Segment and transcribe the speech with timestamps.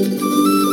[0.00, 0.69] Música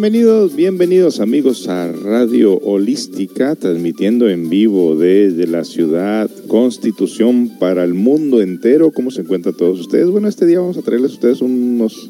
[0.00, 7.94] Bienvenidos, bienvenidos amigos a Radio Holística, transmitiendo en vivo desde la ciudad Constitución para el
[7.94, 8.92] mundo entero.
[8.92, 10.06] ¿Cómo se encuentran todos ustedes?
[10.06, 12.08] Bueno, este día vamos a traerles a ustedes unos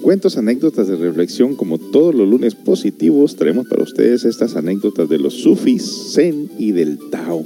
[0.00, 3.34] cuentos, anécdotas de reflexión, como todos los lunes positivos.
[3.34, 7.44] Traemos para ustedes estas anécdotas de los sufis, zen y del Tao.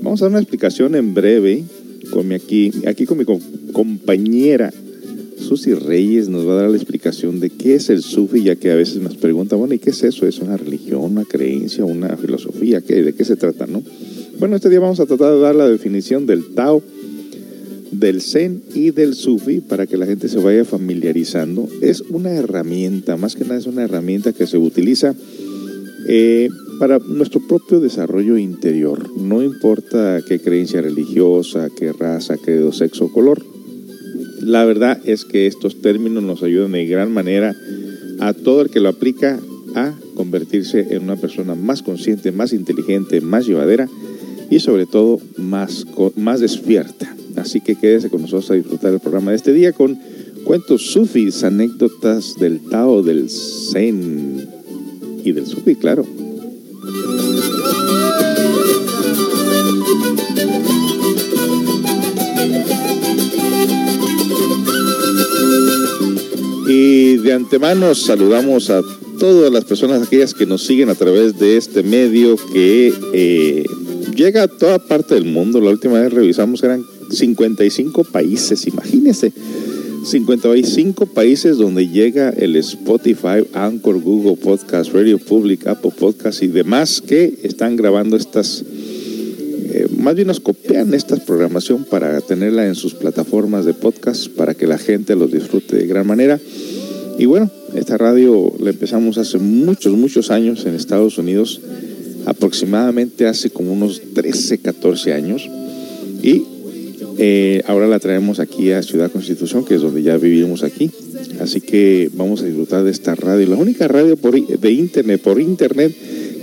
[0.00, 1.62] Vamos a dar una explicación en breve
[2.10, 3.26] con mi aquí, aquí con mi
[3.70, 4.72] compañera
[5.38, 8.70] Susi Reyes nos va a dar la explicación de qué es el sufi, ya que
[8.70, 10.26] a veces nos preguntan, bueno, ¿y qué es eso?
[10.26, 12.80] ¿Es una religión, una creencia, una filosofía?
[12.80, 13.66] ¿Qué, ¿De qué se trata?
[13.66, 13.82] no?
[14.38, 16.82] Bueno, este día vamos a tratar de dar la definición del Tao,
[17.90, 21.68] del Zen y del Sufi para que la gente se vaya familiarizando.
[21.80, 25.14] Es una herramienta, más que nada es una herramienta que se utiliza
[26.08, 29.10] eh, para nuestro propio desarrollo interior.
[29.16, 33.57] No importa qué creencia religiosa, qué raza, qué sexo color
[34.40, 37.54] la verdad es que estos términos nos ayudan de gran manera
[38.20, 39.38] a todo el que lo aplica
[39.74, 43.88] a convertirse en una persona más consciente, más inteligente, más llevadera
[44.50, 45.86] y sobre todo más,
[46.16, 47.14] más despierta.
[47.36, 49.98] Así que quédese con nosotros a disfrutar el programa de este día con
[50.44, 54.48] cuentos sufis, anécdotas del Tao, del Zen
[55.24, 56.04] y del Sufi, claro.
[67.22, 68.80] De antemano saludamos a
[69.18, 73.64] todas las personas, aquellas que nos siguen a través de este medio que eh,
[74.14, 75.60] llega a toda parte del mundo.
[75.60, 79.32] La última vez revisamos eran 55 países, imagínense.
[80.04, 87.00] 55 países donde llega el Spotify, Anchor, Google Podcast, Radio Public, Apple Podcast y demás
[87.00, 88.64] que están grabando estas
[89.70, 94.54] eh, más bien nos copian esta programación para tenerla en sus plataformas de podcast para
[94.54, 96.40] que la gente los disfrute de gran manera.
[97.18, 101.60] Y bueno, esta radio la empezamos hace muchos, muchos años en Estados Unidos,
[102.26, 105.50] aproximadamente hace como unos 13, 14 años.
[106.22, 106.44] Y
[107.18, 110.92] eh, ahora la traemos aquí a Ciudad Constitución, que es donde ya vivimos aquí.
[111.40, 115.40] Así que vamos a disfrutar de esta radio, la única radio por, de internet, por
[115.40, 115.92] internet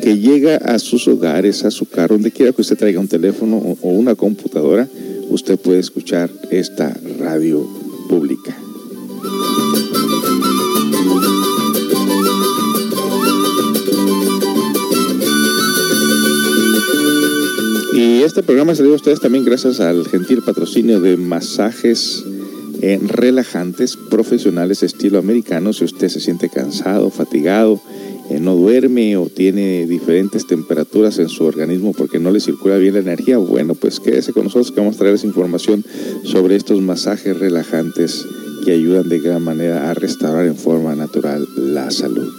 [0.01, 3.77] que llega a sus hogares, a su carro, donde quiera que usted traiga un teléfono
[3.81, 4.89] o una computadora,
[5.29, 7.65] usted puede escuchar esta radio
[8.09, 8.64] pública.
[18.45, 22.23] Programa salió a ustedes también gracias al gentil patrocinio de masajes
[22.81, 25.73] eh, relajantes profesionales estilo americano.
[25.73, 27.81] Si usted se siente cansado, fatigado,
[28.29, 32.93] eh, no duerme o tiene diferentes temperaturas en su organismo porque no le circula bien
[32.93, 35.83] la energía, bueno, pues quédese con nosotros que vamos a traerles información
[36.23, 38.25] sobre estos masajes relajantes
[38.63, 42.31] que ayudan de gran manera a restaurar en forma natural la salud.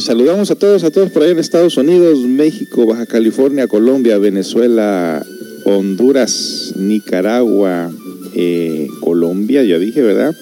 [0.00, 5.24] Saludamos a todos, a todos por ahí en Estados Unidos, México, Baja California, Colombia, Venezuela,
[5.64, 7.90] Honduras, Nicaragua,
[8.34, 10.36] eh, Colombia, ya dije, ¿verdad?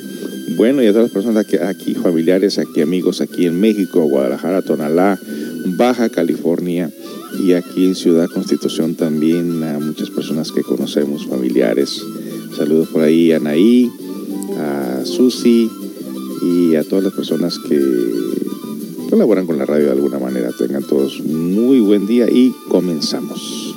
[0.56, 4.62] Bueno, y a todas las personas aquí, aquí, familiares, aquí amigos, aquí en México, Guadalajara,
[4.62, 5.18] Tonalá,
[5.76, 6.90] Baja California
[7.38, 12.02] y aquí en Ciudad Constitución también a muchas personas que conocemos, familiares.
[12.56, 13.88] Saludos por ahí a Anaí,
[14.58, 15.70] a Susi
[16.42, 17.78] y a todas las personas que
[19.10, 20.50] colaboran con la radio de alguna manera.
[20.56, 23.74] Tengan todos muy buen día y comenzamos.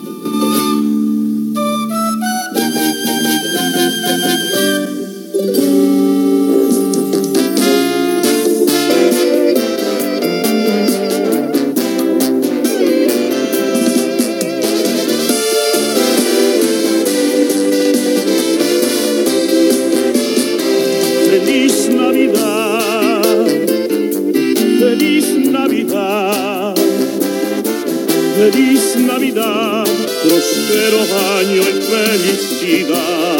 [30.58, 31.00] Próspero
[31.38, 33.38] año y felicidad.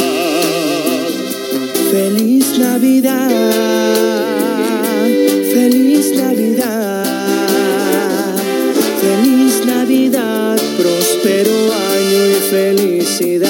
[1.92, 3.30] Feliz Navidad,
[5.54, 7.06] feliz Navidad,
[9.02, 13.50] feliz Navidad, próspero año y felicidad.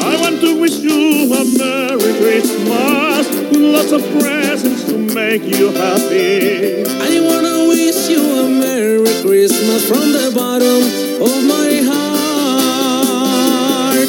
[0.00, 4.83] I want to wish you a Merry Christmas with lots of presents
[5.14, 6.82] make you happy.
[6.82, 10.82] I wanna wish you a Merry Christmas from the bottom
[11.22, 13.14] of my heart.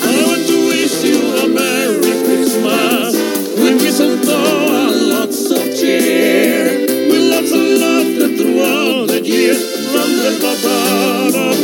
[0.02, 3.14] I want to wish you a Merry Christmas
[3.54, 10.32] with mistletoe and lots of cheer, with lots of laughter throughout the year from the
[10.42, 11.55] bottom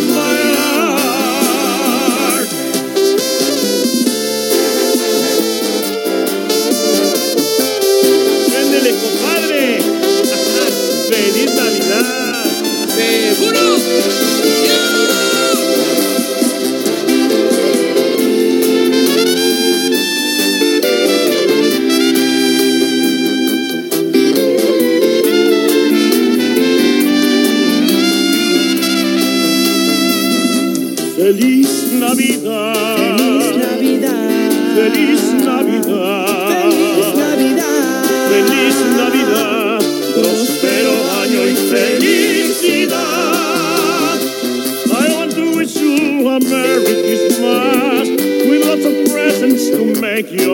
[50.23, 50.50] to make you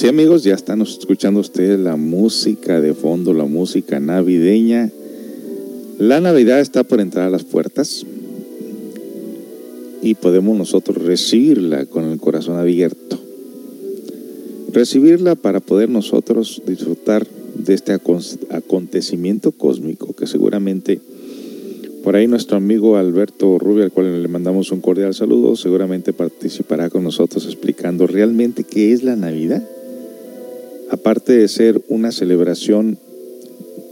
[0.00, 4.90] Sí, amigos, ya están escuchando ustedes la música de fondo, la música navideña.
[5.98, 8.06] La Navidad está por entrar a las puertas
[10.00, 13.20] y podemos nosotros recibirla con el corazón abierto.
[14.72, 17.26] Recibirla para poder nosotros disfrutar
[17.56, 20.98] de este acon- acontecimiento cósmico que seguramente
[22.02, 26.88] por ahí nuestro amigo Alberto Rubio, al cual le mandamos un cordial saludo, seguramente participará
[26.88, 29.62] con nosotros explicando realmente qué es la Navidad.
[31.30, 32.98] De ser una celebración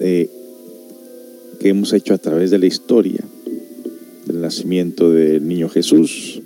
[0.00, 0.29] eh,
[1.61, 3.25] que hemos hecho a través de la historia,
[4.26, 6.43] del nacimiento del niño Jesús,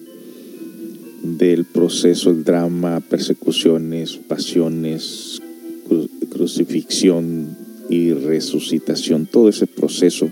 [1.22, 5.40] del proceso, el drama, persecuciones, pasiones,
[5.88, 7.56] cru- crucifixión
[7.88, 10.28] y resucitación, todo ese proceso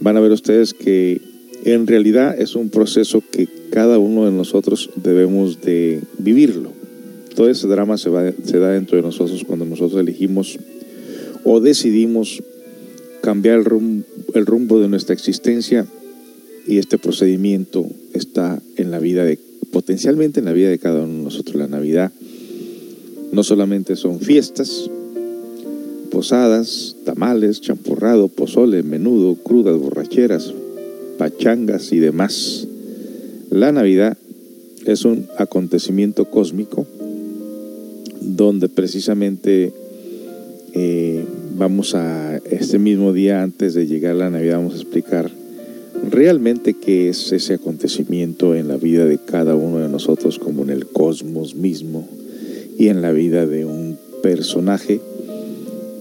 [0.00, 1.20] van a ver ustedes que
[1.64, 6.77] en realidad es un proceso que cada uno de nosotros debemos de vivirlo.
[7.38, 10.58] Todo ese drama se, da dentro de nosotros cuando nosotros elegimos
[11.44, 12.42] o decidimos
[13.20, 14.04] cambiar el rumbo,
[14.34, 15.86] el rumbo de nuestra existencia
[16.66, 19.38] y este procedimiento está en la vida de,
[19.70, 21.54] potencialmente en la vida de cada uno de nosotros.
[21.54, 22.10] La Navidad
[23.30, 24.90] no solamente son fiestas,
[26.10, 30.52] posadas, tamales, champurrado, pozole, menudo, crudas, borracheras,
[31.18, 32.66] pachangas y demás.
[33.50, 34.18] La Navidad
[34.86, 36.87] es un acontecimiento cósmico
[38.38, 39.72] donde precisamente
[40.72, 41.24] eh,
[41.56, 45.28] vamos a, este mismo día antes de llegar la Navidad, vamos a explicar
[46.08, 50.70] realmente qué es ese acontecimiento en la vida de cada uno de nosotros, como en
[50.70, 52.08] el cosmos mismo
[52.78, 55.00] y en la vida de un personaje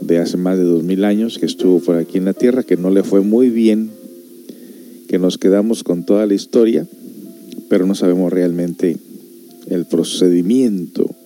[0.01, 2.77] de hace más de dos mil años que estuvo por aquí en la Tierra, que
[2.77, 3.89] no le fue muy bien,
[5.07, 6.85] que nos quedamos con toda la historia,
[7.67, 8.97] pero no sabemos realmente
[9.71, 11.16] el procedimiento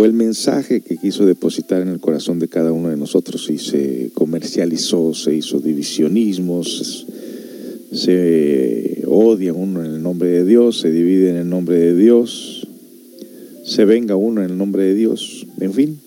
[0.00, 3.58] o el mensaje que quiso depositar en el corazón de cada uno de nosotros y
[3.58, 7.06] se comercializó, se hizo divisionismos,
[7.92, 12.66] se odia uno en el nombre de Dios, se divide en el nombre de Dios,
[13.62, 15.98] se venga uno en el nombre de Dios, en fin,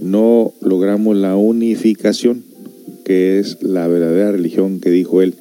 [0.00, 2.44] no logramos la unificación,
[3.04, 5.34] que es la verdadera religión que dijo él,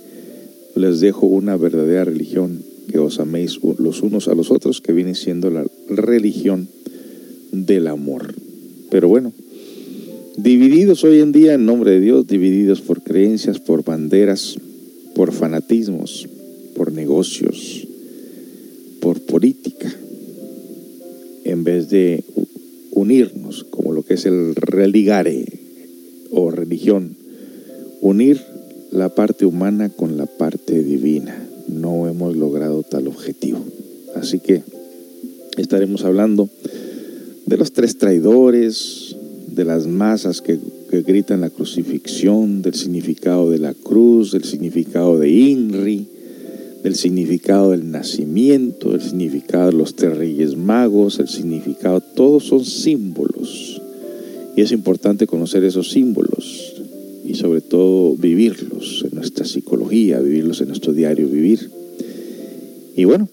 [0.75, 5.13] les dejo una verdadera religión, que os améis los unos a los otros, que viene
[5.13, 6.69] siendo la religión
[7.65, 8.33] del amor.
[8.89, 9.33] Pero bueno,
[10.37, 14.57] divididos hoy en día en nombre de Dios, divididos por creencias, por banderas,
[15.15, 16.27] por fanatismos,
[16.75, 17.87] por negocios,
[19.01, 19.93] por política,
[21.43, 22.23] en vez de
[22.91, 25.45] unirnos, como lo que es el religare
[26.31, 27.15] o religión,
[28.01, 28.41] unir
[28.91, 31.47] la parte humana con la parte divina.
[31.67, 33.59] No hemos logrado tal objetivo.
[34.15, 34.63] Así que
[35.57, 36.49] estaremos hablando
[37.47, 39.15] de los tres traidores,
[39.47, 45.29] de las masas que, gritan la crucifixión, del significado de la cruz, del significado de
[45.29, 46.07] Inri,
[46.83, 52.65] del significado del nacimiento, del significado de los tres reyes magos, el significado, todos son
[52.65, 53.81] símbolos.
[54.55, 56.73] Y es importante conocer esos símbolos
[57.25, 61.69] y sobre todo vivirlos en nuestra psicología, vivirlos en nuestro diario vivir.
[62.95, 63.29] Y bueno,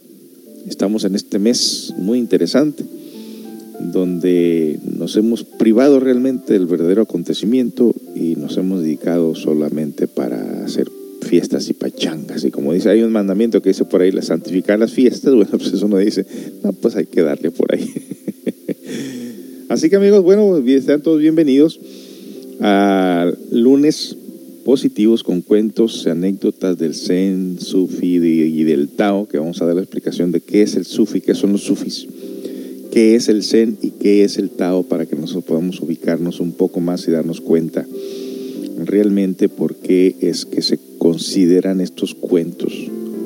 [0.66, 2.84] estamos en este mes muy interesante
[3.92, 10.90] donde nos hemos privado realmente del verdadero acontecimiento y nos hemos dedicado solamente para hacer
[11.20, 12.44] fiestas y pachangas.
[12.44, 15.72] Y como dice, hay un mandamiento que dice por ahí, santificar las fiestas, bueno, pues
[15.72, 16.26] eso no dice,
[16.62, 17.90] no, pues hay que darle por ahí.
[19.68, 21.80] Así que amigos, bueno, están todos bienvenidos
[22.60, 24.16] a lunes
[24.64, 29.82] positivos con cuentos, anécdotas del Zen, Sufi y del Tao, que vamos a dar la
[29.82, 32.06] explicación de qué es el Sufi, qué son los Sufis
[32.94, 36.52] qué es el Zen y qué es el Tao para que nosotros podamos ubicarnos un
[36.52, 37.84] poco más y darnos cuenta
[38.84, 42.72] realmente por qué es que se consideran estos cuentos,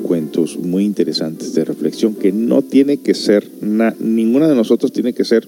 [0.01, 3.47] cuentos muy interesantes de reflexión, que no tiene que ser,
[3.99, 5.47] ninguna de nosotros tiene que ser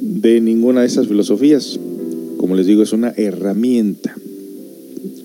[0.00, 1.78] de ninguna de esas filosofías.
[2.38, 4.16] Como les digo, es una herramienta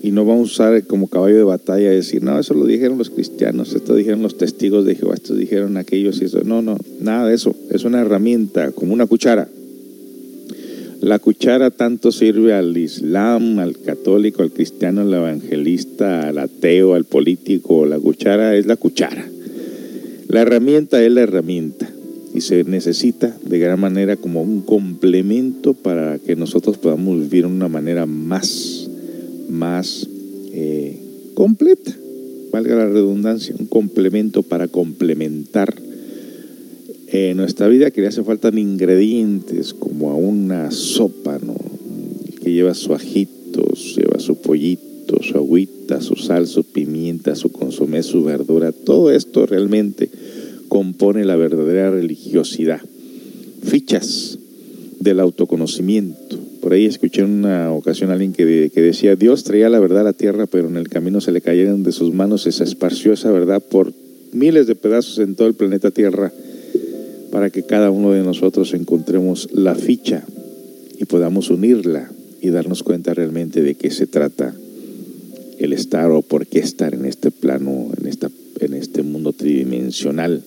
[0.08, 3.10] y no vamos a usar como caballo de batalla decir, no, eso lo dijeron los
[3.10, 6.40] cristianos, esto dijeron los testigos de Jehová, esto dijeron aquellos y eso.
[6.44, 7.54] No, no, nada de eso.
[7.70, 9.48] Es una herramienta, como una cuchara.
[11.02, 17.04] La cuchara tanto sirve al islam, al católico, al cristiano, al evangelista, al ateo, al
[17.04, 17.84] político.
[17.84, 19.28] La cuchara es la cuchara.
[20.28, 21.86] La herramienta es la herramienta
[22.32, 27.52] y se necesita de gran manera como un complemento para que nosotros podamos vivir de
[27.52, 28.77] una manera más
[29.48, 30.08] más
[30.52, 30.98] eh,
[31.34, 31.96] completa,
[32.52, 35.74] valga la redundancia, un complemento para complementar
[37.10, 41.56] eh, nuestra vida que le hace falta ingredientes como a una sopa, ¿no?
[42.42, 48.02] que lleva su ajitos, lleva su pollito, su agüita, su sal, su pimienta, su consomé,
[48.02, 50.10] su verdura, todo esto realmente
[50.68, 52.82] compone la verdadera religiosidad.
[53.62, 54.38] Fichas
[55.00, 56.27] del autoconocimiento,
[56.68, 60.04] por ahí escuché en una ocasión a alguien que, decía, Dios traía la verdad a
[60.04, 63.14] la tierra, pero en el camino se le cayeron de sus manos y se esparció
[63.14, 63.94] esa verdad por
[64.34, 66.30] miles de pedazos en todo el planeta Tierra
[67.32, 70.24] para que cada uno de nosotros encontremos la ficha
[70.98, 72.10] y podamos unirla
[72.42, 74.54] y darnos cuenta realmente de qué se trata
[75.58, 78.28] el estar o por qué estar en este plano, en, esta,
[78.60, 80.42] en este mundo tridimensional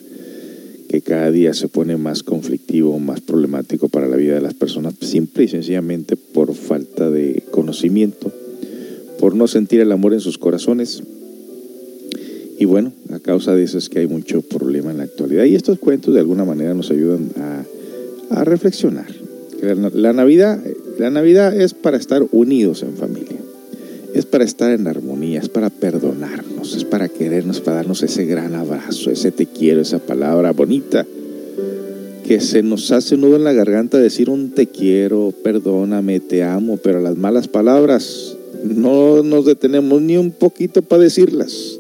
[0.92, 4.96] que cada día se pone más conflictivo, más problemático para la vida de las personas,
[5.00, 8.30] simple y sencillamente por falta de conocimiento,
[9.18, 11.02] por no sentir el amor en sus corazones.
[12.60, 15.46] Y bueno, a causa de eso es que hay mucho problema en la actualidad.
[15.46, 17.30] Y estos cuentos de alguna manera nos ayudan
[18.30, 19.08] a, reflexionar.
[19.94, 20.62] La, Navidad,
[21.00, 23.21] la Navidad es para estar unidos en familia
[24.14, 28.56] es para estar en armonía, es para perdonarnos, es para querernos, para darnos ese gran
[28.56, 31.06] abrazo, ese te quiero, esa palabra bonita
[32.26, 36.78] que se nos hace nudo en la garganta decir un te quiero, perdóname, te amo,
[36.78, 41.80] pero las malas palabras no nos detenemos ni un poquito para decirlas.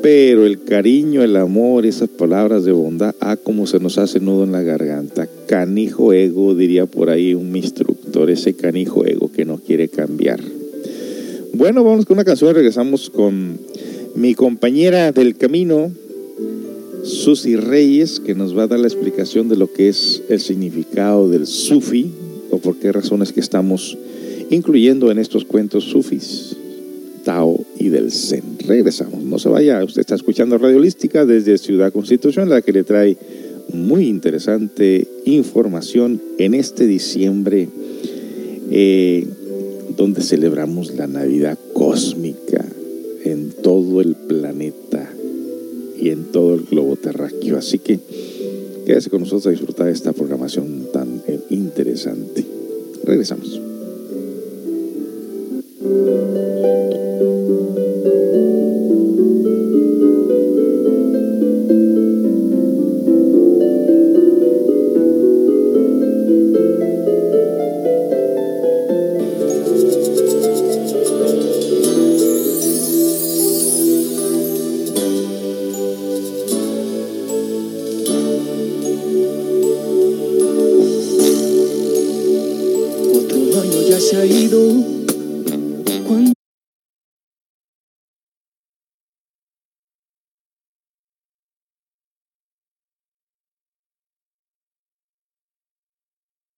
[0.00, 4.44] Pero el cariño, el amor, esas palabras de bondad, ah, como se nos hace nudo
[4.44, 5.28] en la garganta.
[5.46, 10.40] Canijo ego, diría por ahí un instructor, ese canijo ego que no quiere cambiar.
[11.58, 12.54] Bueno, vamos con una canción.
[12.54, 13.58] Regresamos con
[14.14, 15.90] mi compañera del camino,
[17.02, 21.28] Susi Reyes, que nos va a dar la explicación de lo que es el significado
[21.28, 22.12] del sufi
[22.52, 23.98] o por qué razones que estamos
[24.50, 26.56] incluyendo en estos cuentos sufis,
[27.24, 28.44] Tao y del Zen.
[28.64, 29.82] Regresamos, no se vaya.
[29.82, 33.16] Usted está escuchando Radio Holística desde Ciudad Constitución, la que le trae
[33.72, 37.68] muy interesante información en este diciembre.
[38.70, 39.26] Eh,
[39.98, 42.64] donde celebramos la Navidad cósmica
[43.62, 45.10] todo el planeta
[46.00, 47.58] y en todo el globo terráqueo.
[47.58, 47.98] Así que
[48.86, 52.44] quédese con nosotros a disfrutar de esta programación tan eh, interesante.
[53.04, 53.60] Regresamos.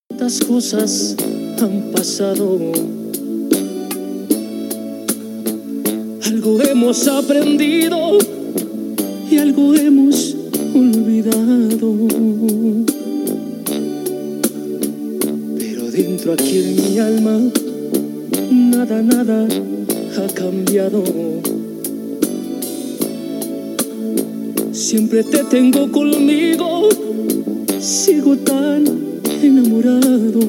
[0.09, 1.17] Tantas cosas
[1.61, 2.59] han pasado.
[6.25, 8.17] Algo hemos aprendido
[9.31, 10.35] y algo hemos
[10.75, 11.97] olvidado.
[15.93, 17.41] Dentro aquí en mi alma,
[18.53, 19.49] nada, nada
[20.17, 21.03] ha cambiado.
[24.71, 26.89] Siempre te tengo conmigo,
[27.81, 28.85] sigo tan
[29.43, 30.41] enamorado.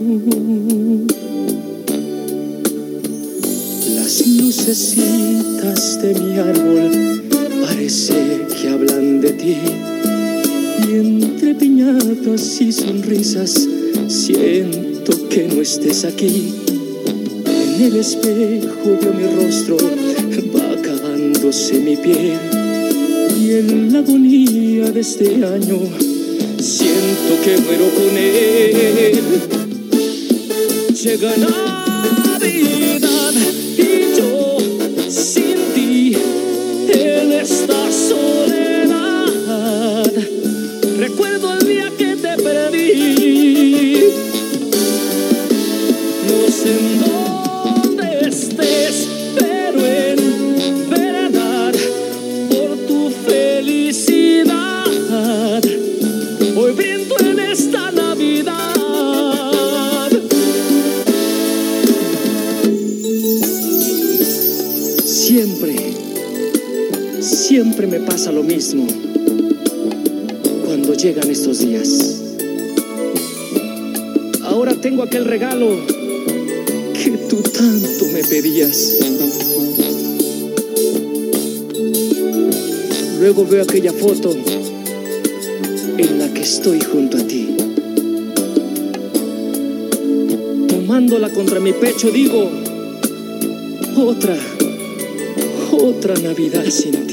[3.95, 7.24] Las lucecitas de mi árbol
[7.62, 9.57] parece que hablan de ti.
[10.88, 13.67] Y entre piñatas y sonrisas
[15.03, 16.53] siento que no estés aquí.
[17.46, 19.77] En el espejo veo mi rostro,
[20.55, 22.39] va acabándose mi piel.
[23.39, 25.79] Y en la agonía de este año
[26.60, 29.20] siento que muero con él.
[31.03, 33.34] Llega Navidad
[33.77, 34.58] y yo
[35.10, 36.17] sin ti
[36.93, 38.50] en esta soledad.
[70.65, 72.21] Cuando llegan estos días.
[74.43, 75.80] Ahora tengo aquel regalo
[76.93, 79.00] que tú tanto me pedías.
[83.19, 84.36] Luego veo aquella foto
[85.97, 87.56] en la que estoy junto a ti.
[90.67, 92.47] Tomándola contra mi pecho digo,
[93.97, 94.38] otra,
[95.71, 97.11] otra Navidad sin ti.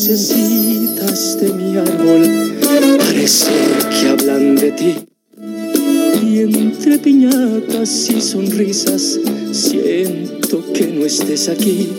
[0.00, 2.56] Las lucecitas de mi árbol
[2.96, 3.50] parece
[3.90, 4.94] que hablan de ti.
[6.22, 9.20] Y entre piñatas y sonrisas
[9.52, 11.90] siento que no estés aquí.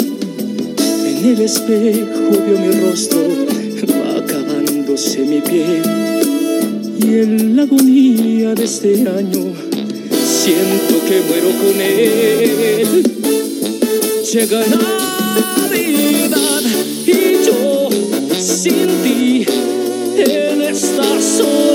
[1.05, 3.21] En el espejo veo mi rostro,
[3.91, 5.83] va acabándose mi piel.
[6.97, 9.53] Y en la agonía de este año
[10.25, 13.03] siento que muero con él.
[14.33, 14.65] Llega
[18.61, 19.43] sin ti
[20.17, 21.70] en esta soledad.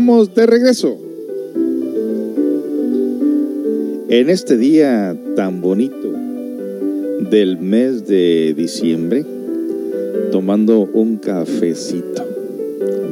[0.00, 0.96] De regreso.
[4.08, 6.10] En este día tan bonito
[7.30, 9.26] del mes de diciembre,
[10.32, 12.26] tomando un cafecito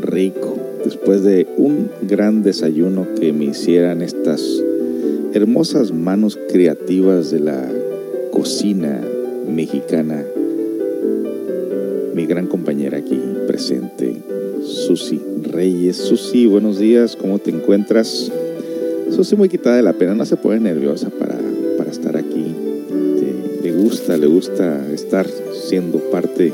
[0.01, 4.42] rico, después de un gran desayuno que me hicieran estas
[5.35, 7.70] hermosas manos creativas de la
[8.33, 8.98] cocina
[9.46, 10.24] mexicana,
[12.14, 14.16] mi gran compañera aquí presente,
[14.64, 15.27] Susi
[15.59, 15.97] Reyes.
[15.97, 18.31] Susi, buenos días, ¿cómo te encuentras?
[19.11, 21.37] Susi muy quitada de la pena, no se pone nerviosa para,
[21.77, 22.44] para estar aquí.
[23.64, 25.27] le gusta, le gusta estar
[25.68, 26.53] siendo parte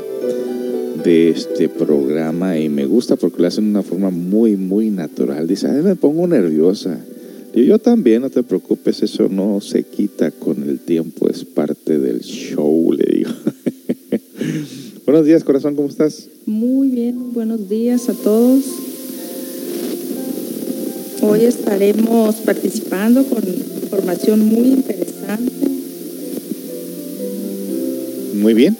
[1.03, 5.47] de este programa y me gusta porque lo hacen de una forma muy, muy natural.
[5.47, 6.97] Dice, ay, me pongo nerviosa.
[7.53, 11.99] Y yo también, no te preocupes, eso no se quita con el tiempo, es parte
[11.99, 13.29] del show, le digo.
[15.05, 16.27] buenos días, corazón, ¿cómo estás?
[16.47, 18.84] Muy bien, buenos días a todos.
[21.27, 25.51] Hoy estaremos participando con información muy interesante.
[28.35, 28.77] Muy bien.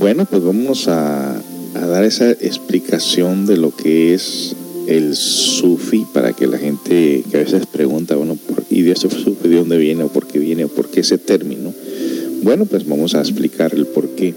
[0.00, 1.40] Bueno, pues vamos a,
[1.74, 4.56] dar esa explicación de lo que es
[4.88, 8.36] el sufi para que la gente que a veces pregunta, bueno,
[8.68, 11.18] ¿y de ese sufi de dónde viene o por qué viene o por qué ese
[11.18, 11.72] término?
[12.42, 14.34] Bueno, pues vamos a explicar el porqué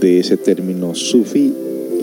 [0.00, 1.52] de ese término sufi,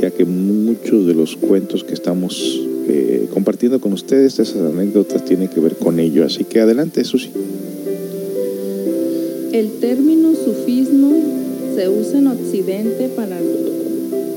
[0.01, 5.47] ya que muchos de los cuentos que estamos eh, compartiendo con ustedes, esas anécdotas tienen
[5.47, 6.25] que ver con ello.
[6.25, 7.31] Así que adelante, Susi.
[9.51, 11.13] El término sufismo
[11.75, 13.37] se usa en Occidente para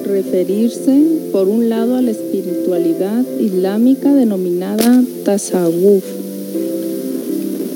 [0.06, 0.96] referirse,
[1.32, 6.04] por un lado, a la espiritualidad islámica denominada tasawwuf,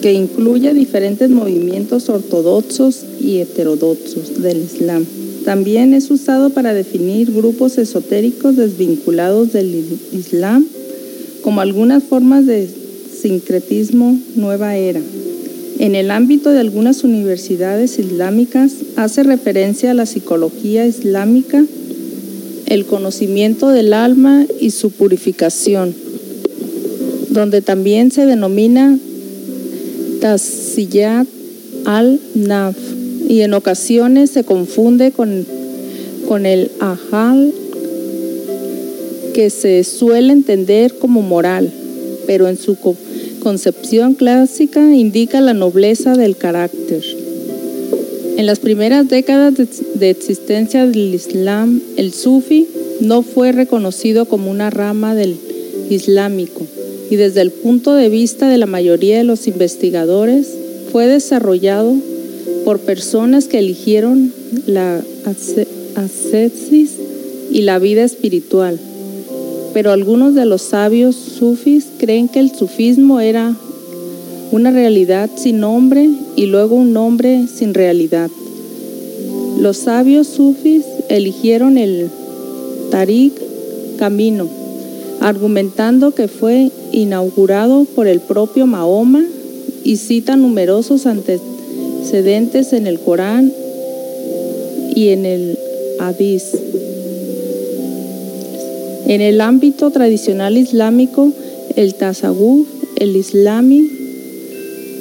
[0.00, 5.04] que incluye diferentes movimientos ortodoxos y heterodoxos del Islam.
[5.44, 10.66] También es usado para definir grupos esotéricos desvinculados del Islam,
[11.42, 12.68] como algunas formas de
[13.20, 15.00] sincretismo nueva era.
[15.78, 21.64] En el ámbito de algunas universidades islámicas hace referencia a la psicología islámica,
[22.66, 25.92] el conocimiento del alma y su purificación,
[27.30, 28.96] donde también se denomina
[30.20, 31.26] Tasiyat
[31.84, 32.91] al-Naf
[33.32, 35.46] y en ocasiones se confunde con,
[36.28, 37.50] con el Ajal
[39.32, 41.72] que se suele entender como moral,
[42.26, 42.76] pero en su
[43.42, 47.02] concepción clásica indica la nobleza del carácter.
[48.36, 49.54] En las primeras décadas
[49.94, 52.66] de, existencia del Islam, el sufi
[53.00, 55.36] no fue reconocido como una rama del
[55.88, 56.66] islámico
[57.10, 60.48] y desde el punto de vista de la mayoría de los investigadores
[60.92, 61.96] fue desarrollado
[62.64, 64.32] por personas que eligieron
[64.66, 65.02] la
[65.96, 66.90] ascesis
[67.50, 68.78] y la vida espiritual
[69.72, 73.54] pero algunos de los sabios sufis creen que el sufismo era
[74.50, 78.30] una realidad sin nombre y luego un nombre sin realidad.
[79.60, 82.10] Los sabios sufis eligieron el
[82.90, 83.32] Tariq
[83.98, 84.48] camino,
[85.20, 89.24] argumentando que fue inaugurado por el propio Mahoma
[89.84, 91.51] y cita numerosos antecedentes
[92.72, 93.52] en el Corán
[94.94, 95.58] y en el
[95.98, 96.42] Hadith.
[99.06, 101.32] En el ámbito tradicional islámico,
[101.76, 103.88] el tasawwuf, el islami,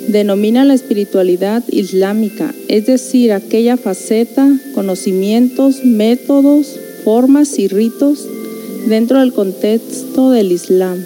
[0.07, 6.67] denomina la espiritualidad islámica, es decir, aquella faceta, conocimientos, métodos,
[7.03, 8.27] formas y ritos
[8.87, 11.03] dentro del contexto del Islam.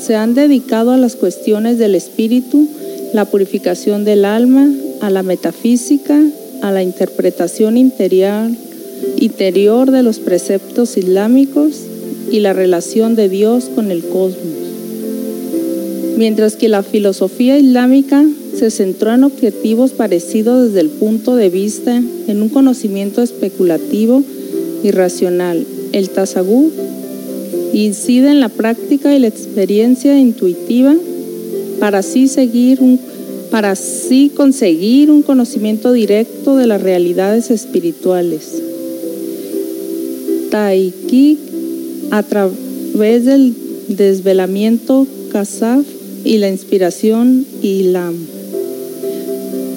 [0.00, 2.66] Se han dedicado a las cuestiones del espíritu,
[3.12, 6.20] la purificación del alma, a la metafísica,
[6.62, 8.50] a la interpretación interior,
[9.18, 11.82] interior de los preceptos islámicos
[12.30, 14.36] y la relación de Dios con el cosmos.
[16.16, 18.24] Mientras que la filosofía islámica
[18.58, 24.24] se centró en objetivos parecidos desde el punto de vista en un conocimiento especulativo
[24.82, 25.64] y racional.
[25.92, 26.72] El tasawwuf
[27.72, 30.94] incide en la práctica y la experiencia intuitiva
[31.78, 33.00] para así seguir un,
[33.50, 38.62] para así conseguir un conocimiento directo de las realidades espirituales.
[40.50, 41.38] Taiki
[42.10, 43.54] a través del
[43.88, 45.84] desvelamiento Kasaf
[46.24, 48.14] y la inspiración Ilam.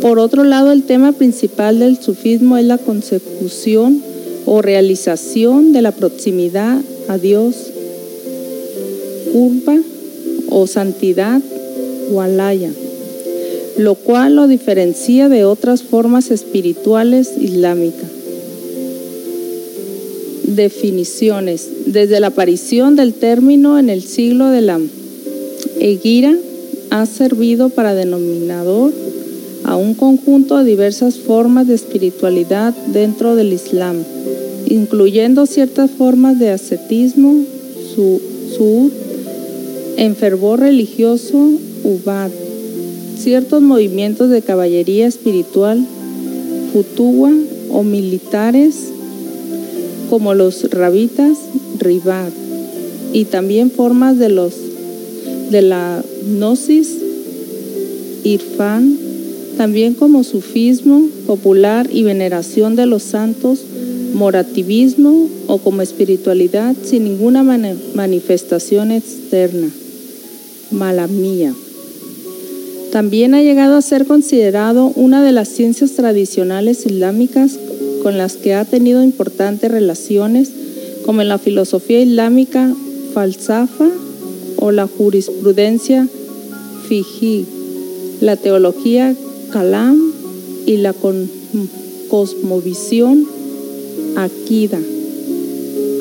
[0.01, 4.01] Por otro lado, el tema principal del sufismo es la consecución
[4.45, 7.55] o realización de la proximidad a Dios,
[9.31, 9.77] curva
[10.49, 11.41] o santidad
[12.11, 12.71] o alaya,
[13.77, 18.21] lo cual lo diferencia de otras formas espirituales islámicas
[20.55, 21.69] definiciones.
[21.85, 24.79] Desde la aparición del término en el siglo de la
[25.79, 26.35] Egira,
[26.89, 28.91] ha servido para denominador
[29.63, 33.95] a un conjunto de diversas formas de espiritualidad dentro del Islam,
[34.67, 37.45] incluyendo ciertas formas de ascetismo,
[37.95, 38.21] su,
[38.55, 38.91] su
[39.97, 41.51] en fervor religioso,
[41.83, 42.31] ubad,
[43.17, 45.85] ciertos movimientos de caballería espiritual,
[46.73, 47.31] futua
[47.71, 48.75] o militares,
[50.09, 51.37] como los rabitas,
[51.79, 52.31] ribat,
[53.13, 54.53] y también formas de los
[55.49, 56.97] de la gnosis,
[58.23, 58.97] irfan,
[59.57, 63.59] también como sufismo popular y veneración de los santos,
[64.13, 69.69] morativismo o como espiritualidad sin ninguna manifestación externa,
[70.71, 71.53] mala mía.
[72.91, 77.57] También ha llegado a ser considerado una de las ciencias tradicionales islámicas
[78.03, 80.51] con las que ha tenido importantes relaciones,
[81.05, 82.73] como en la filosofía islámica
[83.13, 83.87] falsafa
[84.57, 86.07] o la jurisprudencia
[86.87, 87.45] fiji,
[88.19, 89.15] la teología
[89.51, 90.11] kalam
[90.65, 90.93] y la
[92.09, 93.25] cosmovisión
[94.17, 94.79] akida,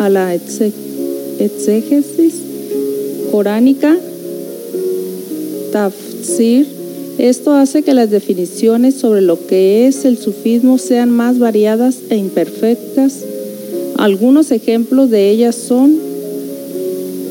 [0.00, 2.34] a la exégesis
[3.30, 3.96] coránica,
[5.72, 6.79] tafsir,
[7.18, 12.16] esto hace que las definiciones sobre lo que es el sufismo sean más variadas e
[12.16, 13.24] imperfectas.
[13.96, 15.96] Algunos ejemplos de ellas son,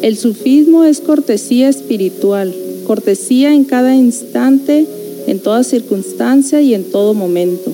[0.01, 2.53] el sufismo es cortesía espiritual,
[2.85, 4.85] cortesía en cada instante,
[5.27, 7.73] en toda circunstancia y en todo momento.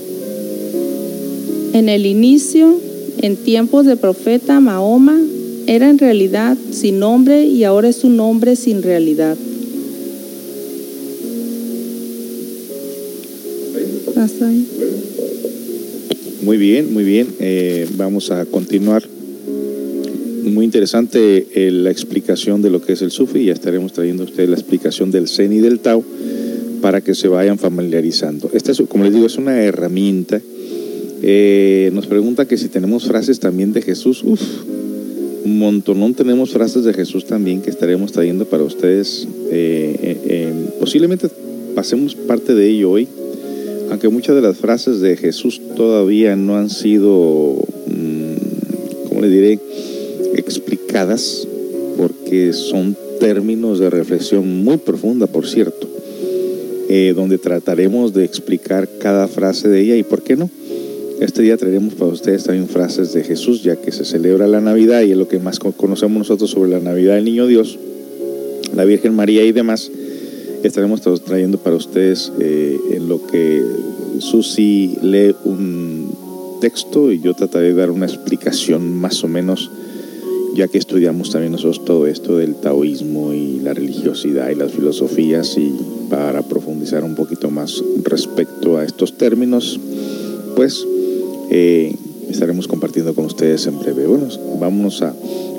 [1.72, 2.80] En el inicio,
[3.20, 5.20] en tiempos de profeta Mahoma,
[5.66, 9.36] era en realidad sin nombre y ahora es un nombre sin realidad.
[16.42, 17.26] Muy bien, muy bien.
[17.38, 19.02] Eh, vamos a continuar.
[20.42, 23.44] Muy interesante eh, la explicación de lo que es el Sufi.
[23.44, 26.02] Ya estaremos trayendo a ustedes la explicación del Zen y del Tao
[26.80, 28.48] para que se vayan familiarizando.
[28.54, 30.40] Esta, es, como les digo, es una herramienta.
[31.22, 34.22] Eh, nos pregunta que si tenemos frases también de Jesús.
[34.24, 34.40] Uf,
[35.44, 39.28] un montón tenemos frases de Jesús también que estaremos trayendo para ustedes.
[40.80, 41.28] posiblemente
[41.74, 43.08] pasemos parte de ello hoy
[43.90, 49.58] aunque muchas de las frases de Jesús todavía no han sido, mm, ¿cómo le diré?,
[50.34, 51.46] explicadas,
[51.96, 55.88] porque son términos de reflexión muy profunda, por cierto,
[56.88, 60.50] eh, donde trataremos de explicar cada frase de ella y por qué no.
[61.20, 65.02] Este día traeremos para ustedes también frases de Jesús, ya que se celebra la Navidad
[65.02, 67.78] y es lo que más conocemos nosotros sobre la Navidad del Niño Dios,
[68.74, 69.90] la Virgen María y demás
[70.66, 73.62] estaremos trayendo para ustedes eh, en lo que
[74.18, 79.70] Susi lee un texto y yo trataré de dar una explicación más o menos,
[80.54, 85.56] ya que estudiamos también nosotros todo esto del taoísmo y la religiosidad y las filosofías
[85.58, 85.74] y
[86.10, 89.78] para profundizar un poquito más respecto a estos términos,
[90.56, 90.86] pues
[91.50, 91.94] eh,
[92.36, 94.06] estaremos compartiendo con ustedes en breve.
[94.06, 94.28] Bueno,
[94.60, 95.14] vámonos a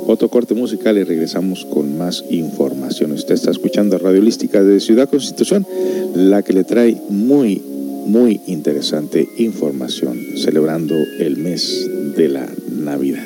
[0.05, 3.11] otro corte musical y regresamos con más información.
[3.13, 5.65] Usted está escuchando Radio Holística de Ciudad Constitución,
[6.13, 7.59] la que le trae muy,
[8.05, 13.25] muy interesante información celebrando el mes de la Navidad.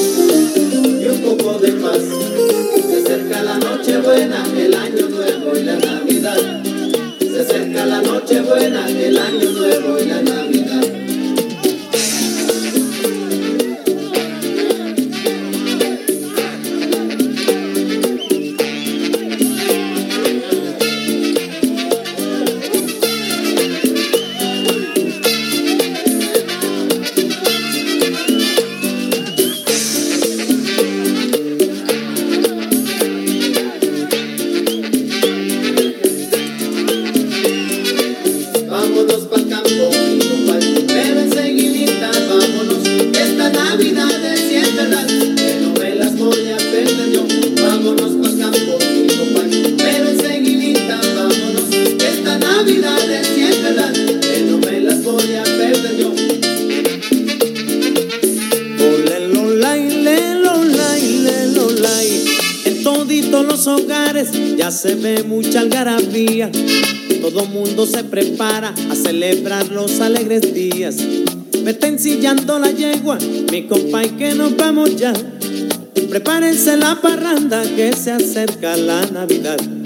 [77.01, 79.80] parranda que se acerca la Navidad.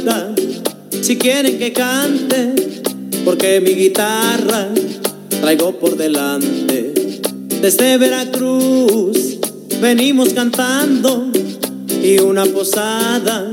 [0.00, 0.32] Puerta
[1.02, 2.54] si quieren que cante,
[3.24, 4.68] porque mi guitarra
[5.40, 6.92] traigo por delante.
[7.60, 9.38] Desde Veracruz
[9.80, 11.30] venimos cantando
[12.02, 13.50] y una posada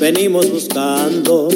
[0.00, 1.48] venimos buscando.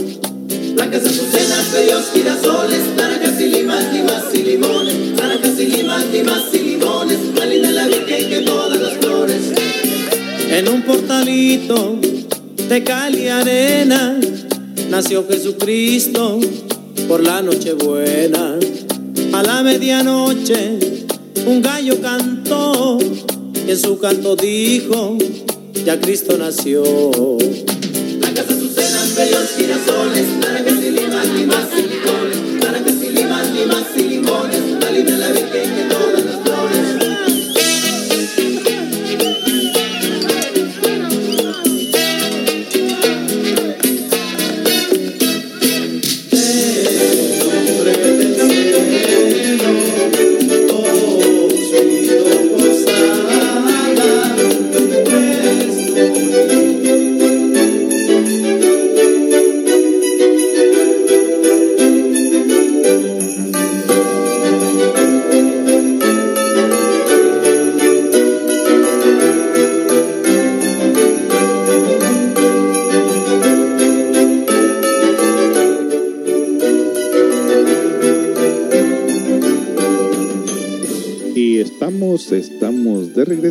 [0.75, 6.59] Blancas azucenas, bellos girasoles, naranjas y limas, limas y limones, naranjas y limas, limas y
[6.59, 9.43] limones, más linda la virgen que todas las flores.
[10.51, 11.99] En un portalito
[12.73, 14.19] de cal y arena
[14.89, 16.41] nació Jesucristo
[17.07, 18.59] por la Nochebuena.
[19.35, 20.79] A la medianoche
[21.47, 22.97] un gallo cantó
[23.67, 25.19] y en su canto dijo,
[25.85, 26.83] ya Cristo nació.
[26.83, 30.27] Blancas azucenas, bellos girasoles,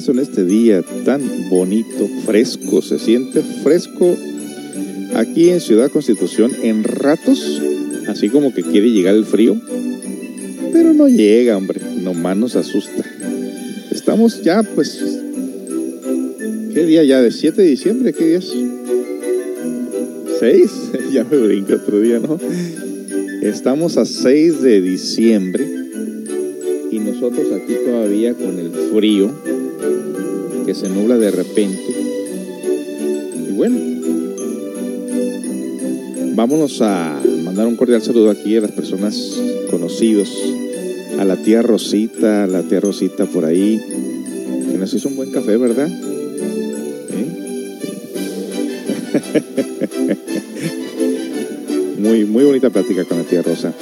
[0.10, 4.16] en este día tan bonito, fresco, se siente fresco
[5.14, 7.62] aquí en Ciudad Constitución en ratos,
[8.08, 9.62] así como que quiere llegar el frío,
[10.72, 13.06] pero no llega, hombre, nomás nos asusta.
[13.92, 15.04] Estamos ya, pues,
[16.74, 17.22] ¿qué día ya?
[17.22, 18.14] ¿De 7 de diciembre?
[18.14, 18.52] ¿Qué día es?
[20.42, 21.12] ¿6?
[21.14, 22.40] ya me brinco otro día, ¿no?
[23.44, 25.68] Estamos a 6 de diciembre
[26.90, 29.32] y nosotros aquí todavía con el frío
[30.66, 31.96] que se nubla de repente.
[33.48, 33.80] Y bueno,
[36.36, 40.30] vámonos a mandar un cordial saludo aquí a las personas conocidos,
[41.20, 43.80] a la tía Rosita, a la tía Rosita por ahí,
[44.72, 45.90] que nos hizo un buen café, ¿verdad?
[47.10, 47.42] ¿Eh?
[52.00, 53.74] muy, muy bonita plática con la tía Rosa.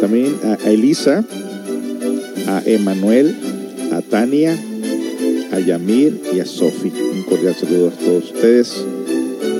[0.00, 1.24] También a Elisa,
[2.46, 3.34] a Emanuel,
[3.92, 4.56] a Tania,
[5.54, 6.90] a Yamir y a Sofi.
[7.12, 8.84] Un cordial saludo a todos ustedes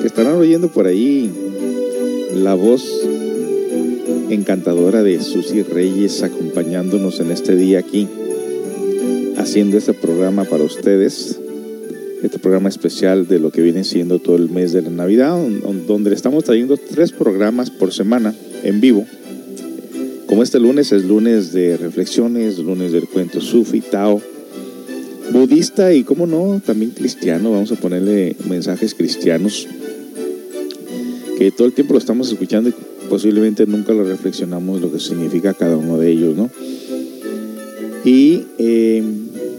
[0.01, 1.31] que estarán oyendo por ahí
[2.35, 2.85] la voz
[4.29, 8.09] encantadora de Susi Reyes acompañándonos en este día aquí,
[9.37, 11.39] haciendo este programa para ustedes.
[12.25, 15.87] Este programa especial de lo que viene siendo todo el mes de la Navidad, don-
[15.87, 19.05] donde estamos trayendo tres programas por semana en vivo.
[20.27, 24.23] Como este lunes es lunes de reflexiones, lunes del cuento Sufi, Tao,
[25.35, 27.51] budista y, como no, también cristiano.
[27.51, 29.66] Vamos a ponerle mensajes cristianos
[31.37, 32.74] que todo el tiempo lo estamos escuchando y
[33.09, 36.49] posiblemente nunca lo reflexionamos lo que significa cada uno de ellos, ¿no?
[38.05, 39.03] Y eh,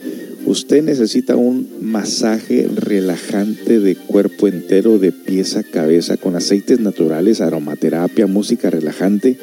[0.46, 7.40] Usted necesita un masaje relajante de cuerpo entero, de pies a cabeza, con aceites naturales,
[7.40, 9.38] aromaterapia, música relajante,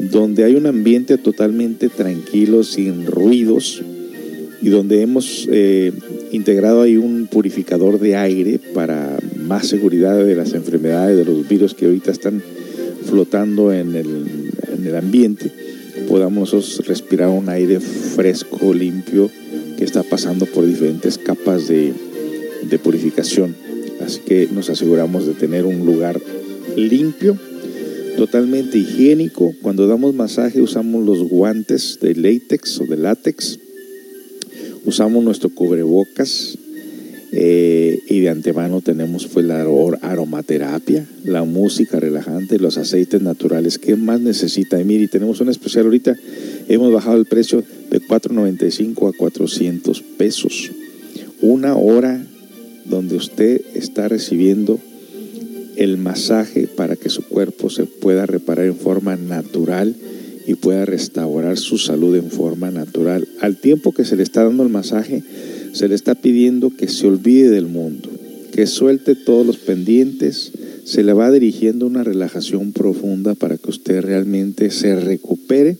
[0.00, 3.82] donde hay un ambiente totalmente tranquilo, sin ruidos,
[4.62, 5.92] y donde hemos eh,
[6.30, 11.74] integrado ahí un purificador de aire para más seguridad de las enfermedades, de los virus
[11.74, 12.42] que ahorita están
[13.04, 14.06] flotando en el,
[14.72, 15.50] en el ambiente,
[16.12, 19.30] podamos respirar un aire fresco, limpio,
[19.78, 21.94] que está pasando por diferentes capas de,
[22.68, 23.56] de purificación.
[24.04, 26.20] Así que nos aseguramos de tener un lugar
[26.76, 27.38] limpio,
[28.18, 29.54] totalmente higiénico.
[29.62, 33.58] Cuando damos masaje usamos los guantes de látex o de látex,
[34.84, 36.58] usamos nuestro cubrebocas
[37.34, 43.78] eh, y de antemano tenemos pues la aro- aromaterapia, la música relajante, los aceites naturales.
[43.78, 44.78] ¿Qué más necesita?
[44.80, 46.14] Y mire, tenemos un especial ahorita,
[46.68, 50.70] hemos bajado el precio de 4.95 a 400 pesos.
[51.40, 52.22] Una hora
[52.84, 54.78] donde usted está recibiendo
[55.76, 59.94] el masaje para que su cuerpo se pueda reparar en forma natural
[60.46, 63.26] y pueda restaurar su salud en forma natural.
[63.40, 65.22] Al tiempo que se le está dando el masaje,
[65.72, 68.10] se le está pidiendo que se olvide del mundo,
[68.52, 70.52] que suelte todos los pendientes,
[70.84, 75.78] se le va dirigiendo una relajación profunda para que usted realmente se recupere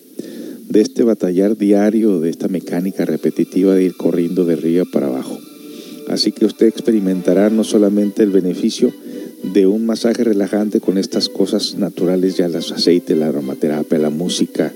[0.68, 5.38] de este batallar diario, de esta mecánica repetitiva de ir corriendo de arriba para abajo.
[6.08, 8.92] Así que usted experimentará no solamente el beneficio
[9.52, 14.72] de un masaje relajante con estas cosas naturales, ya los aceites, la aromaterapia, la música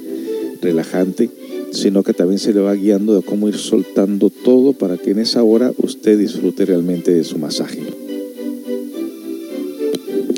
[0.60, 1.30] relajante,
[1.76, 5.18] sino que también se le va guiando de cómo ir soltando todo para que en
[5.18, 7.82] esa hora usted disfrute realmente de su masaje.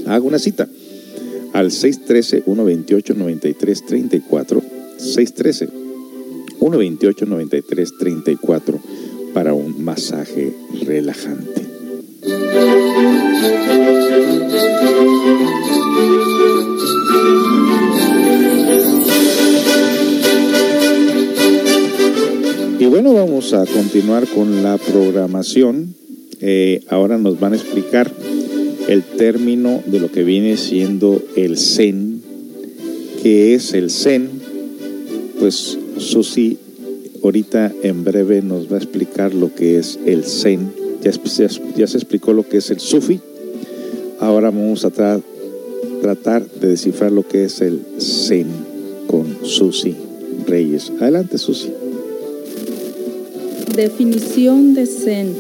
[0.07, 0.69] Haga una cita
[1.53, 4.63] al 613-128-9334,
[6.61, 8.81] 613-128-9334
[9.33, 11.69] para un masaje relajante.
[22.89, 25.95] Bueno, vamos a continuar con la programación.
[26.41, 28.11] Eh, ahora nos van a explicar
[28.89, 32.23] el término de lo que viene siendo el Zen.
[33.23, 34.31] ¿Qué es el Zen?
[35.39, 36.59] Pues Susi
[37.23, 40.73] ahorita en breve nos va a explicar lo que es el Zen.
[41.03, 43.21] Ya, se explicó lo que es el Sufi.
[44.19, 45.21] Ahora vamos a tra
[46.01, 48.47] tratar de descifrar lo que es el Zen
[49.07, 49.95] con Susi
[50.47, 50.91] Reyes.
[51.01, 51.71] Adelante, Susi.
[53.79, 55.37] Definición de Zen.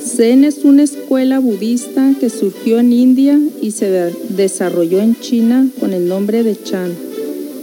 [0.00, 5.66] Zen es una escuela budista que surgió en India y se de desarrolló en China
[5.80, 6.92] con el nombre de Chan.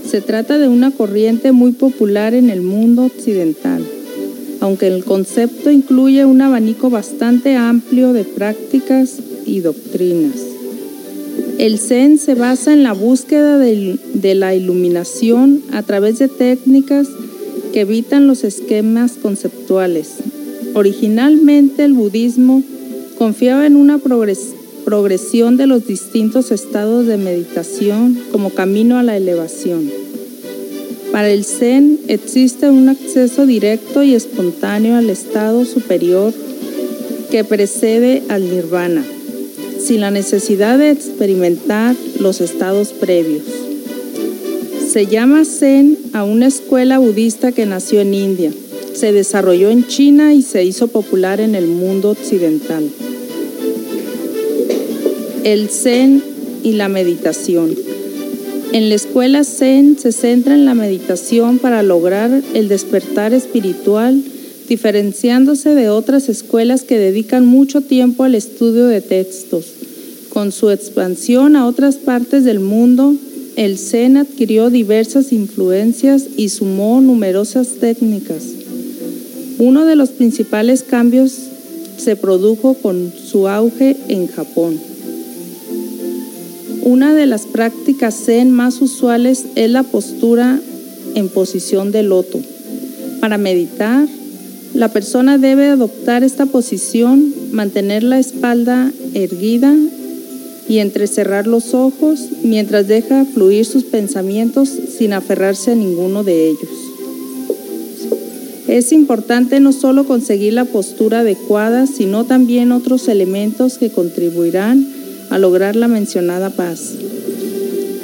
[0.05, 3.81] Se trata de una corriente muy popular en el mundo occidental,
[4.59, 10.35] aunque el concepto incluye un abanico bastante amplio de prácticas y doctrinas.
[11.59, 17.07] El Zen se basa en la búsqueda de la iluminación a través de técnicas
[17.71, 20.15] que evitan los esquemas conceptuales.
[20.73, 22.63] Originalmente el budismo
[23.17, 24.55] confiaba en una progres
[24.85, 29.89] progresión de los distintos estados de meditación como camino a la elevación.
[31.11, 36.33] Para el Zen existe un acceso directo y espontáneo al estado superior
[37.29, 39.03] que precede al nirvana,
[39.79, 43.70] sin la necesidad de experimentar los estados previos.
[44.91, 48.51] Se llama Zen a una escuela budista que nació en India.
[48.93, 52.89] Se desarrolló en China y se hizo popular en el mundo occidental.
[55.45, 56.21] El Zen
[56.61, 57.73] y la meditación.
[58.73, 64.21] En la escuela Zen se centra en la meditación para lograr el despertar espiritual,
[64.67, 69.67] diferenciándose de otras escuelas que dedican mucho tiempo al estudio de textos.
[70.27, 73.15] Con su expansión a otras partes del mundo,
[73.55, 78.43] el Zen adquirió diversas influencias y sumó numerosas técnicas.
[79.59, 81.33] Uno de los principales cambios
[81.97, 84.79] se produjo con su auge en Japón.
[86.83, 90.59] Una de las prácticas Zen más usuales es la postura
[91.13, 92.39] en posición de loto.
[93.19, 94.07] Para meditar,
[94.73, 99.75] la persona debe adoptar esta posición, mantener la espalda erguida
[100.71, 106.69] y entrecerrar los ojos mientras deja fluir sus pensamientos sin aferrarse a ninguno de ellos.
[108.69, 114.87] Es importante no solo conseguir la postura adecuada, sino también otros elementos que contribuirán
[115.29, 116.93] a lograr la mencionada paz.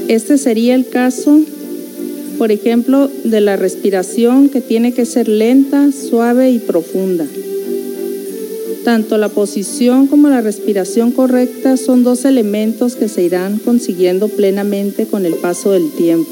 [0.09, 1.39] Este sería el caso,
[2.37, 7.25] por ejemplo, de la respiración que tiene que ser lenta, suave y profunda.
[8.87, 15.05] Tanto la posición como la respiración correcta son dos elementos que se irán consiguiendo plenamente
[15.07, 16.31] con el paso del tiempo.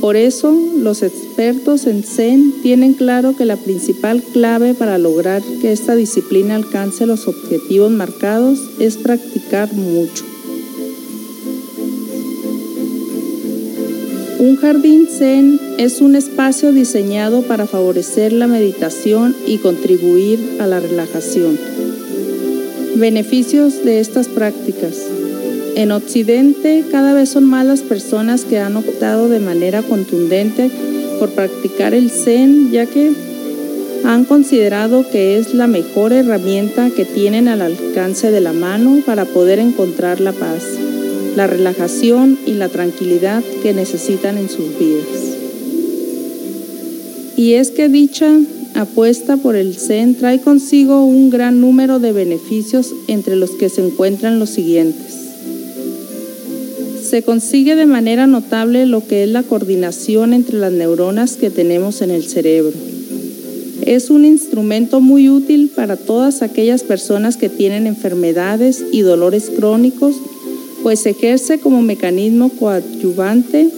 [0.00, 5.70] Por eso, los expertos en Zen tienen claro que la principal clave para lograr que
[5.70, 10.24] esta disciplina alcance los objetivos marcados es practicar mucho.
[14.38, 20.78] Un jardín zen es un espacio diseñado para favorecer la meditación y contribuir a la
[20.78, 21.58] relajación.
[22.94, 24.94] Beneficios de estas prácticas.
[25.74, 30.70] En Occidente cada vez son más las personas que han optado de manera contundente
[31.18, 33.10] por practicar el zen ya que
[34.04, 39.24] han considerado que es la mejor herramienta que tienen al alcance de la mano para
[39.24, 40.77] poder encontrar la paz
[41.38, 45.06] la relajación y la tranquilidad que necesitan en sus vidas.
[47.36, 48.28] Y es que dicha
[48.74, 53.86] apuesta por el Zen trae consigo un gran número de beneficios entre los que se
[53.86, 55.14] encuentran los siguientes.
[57.08, 62.02] Se consigue de manera notable lo que es la coordinación entre las neuronas que tenemos
[62.02, 62.74] en el cerebro.
[63.86, 70.16] Es un instrumento muy útil para todas aquellas personas que tienen enfermedades y dolores crónicos
[70.82, 73.68] pues ejerce como mecanismo coadyuvante,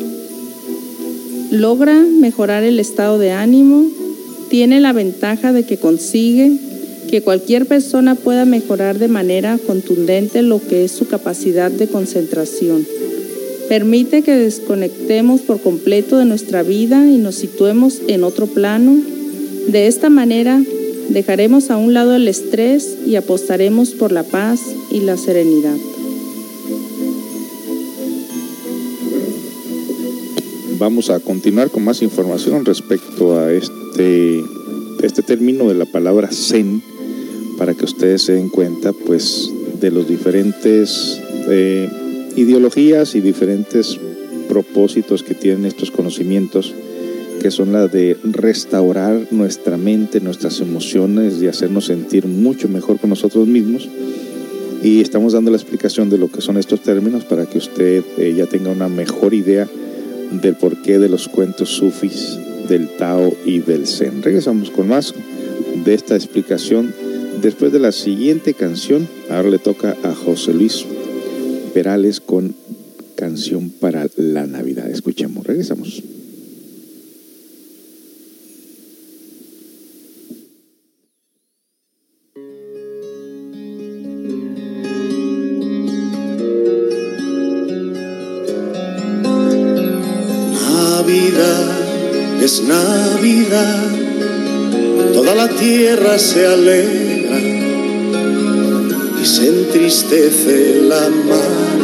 [1.50, 3.86] logra mejorar el estado de ánimo,
[4.48, 6.58] tiene la ventaja de que consigue
[7.10, 12.86] que cualquier persona pueda mejorar de manera contundente lo que es su capacidad de concentración.
[13.68, 18.96] Permite que desconectemos por completo de nuestra vida y nos situemos en otro plano.
[19.68, 20.62] De esta manera
[21.08, 25.76] dejaremos a un lado el estrés y apostaremos por la paz y la serenidad.
[30.80, 34.42] Vamos a continuar con más información respecto a este,
[35.02, 36.82] este término de la palabra zen
[37.58, 41.20] para que ustedes se den cuenta pues de los diferentes
[41.50, 41.86] eh,
[42.34, 44.00] ideologías y diferentes
[44.48, 46.74] propósitos que tienen estos conocimientos
[47.42, 53.08] que son la de restaurar nuestra mente, nuestras emociones y hacernos sentir mucho mejor con
[53.08, 53.88] nosotros mismos.
[54.82, 58.34] Y estamos dando la explicación de lo que son estos términos para que usted eh,
[58.36, 59.66] ya tenga una mejor idea
[60.30, 64.22] del porqué de los cuentos sufis, del Tao y del Zen.
[64.22, 65.14] Regresamos con más
[65.84, 66.94] de esta explicación
[67.42, 69.08] después de la siguiente canción.
[69.28, 70.84] Ahora le toca a José Luis
[71.74, 72.54] Perales con
[73.16, 74.90] canción para la Navidad.
[74.90, 76.02] Escuchemos, regresamos.
[95.12, 97.38] Toda la tierra se alegra
[99.20, 101.78] y se entristece la mar.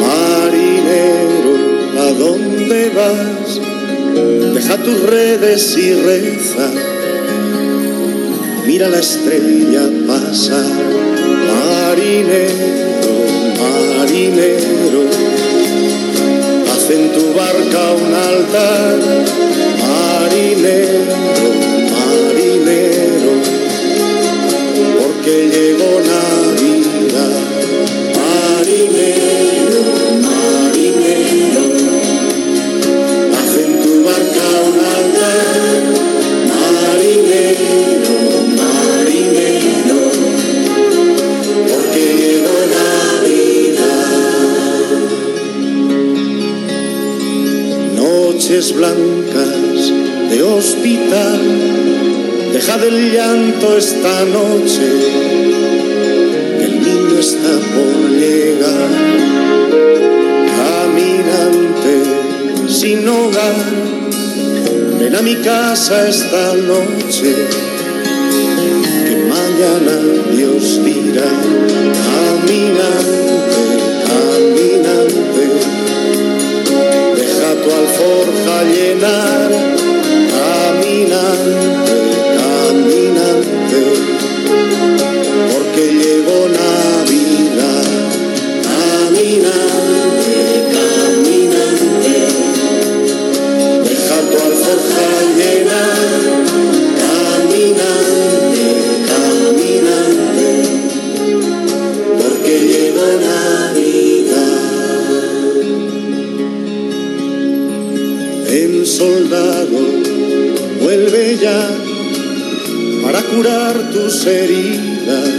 [0.00, 1.52] Marinero,
[2.00, 3.60] ¿a dónde vas?
[4.54, 6.70] Deja tus redes y reza.
[8.66, 10.64] Mira la estrella pasar.
[11.46, 12.72] Marinero,
[13.98, 15.02] marinero,
[16.92, 18.98] en tu barca un altar.
[19.90, 21.14] Marinero,
[21.94, 23.32] marinero,
[24.98, 27.34] porque llegó Navidad,
[28.18, 29.80] marinero,
[48.68, 49.90] blancas
[50.30, 51.40] de hospital.
[52.52, 54.86] Deja del llanto esta noche,
[56.58, 58.90] que el niño está por llegar.
[60.58, 61.94] Caminante
[62.68, 63.56] sin hogar,
[64.98, 67.34] ven a mi casa esta noche,
[69.06, 69.96] que mañana
[70.36, 71.30] Dios dirá.
[72.04, 73.29] Caminante,
[78.10, 79.50] alforja llenar.
[80.30, 81.94] Caminante,
[82.40, 83.82] caminante,
[85.52, 87.88] porque llegó Navidad.
[88.68, 90.36] Caminante,
[90.74, 92.16] caminante,
[93.84, 96.79] deja tu alforja llenar.
[109.00, 109.78] Soldado
[110.82, 111.60] vuelve ya
[113.02, 115.30] para curar tus heridas,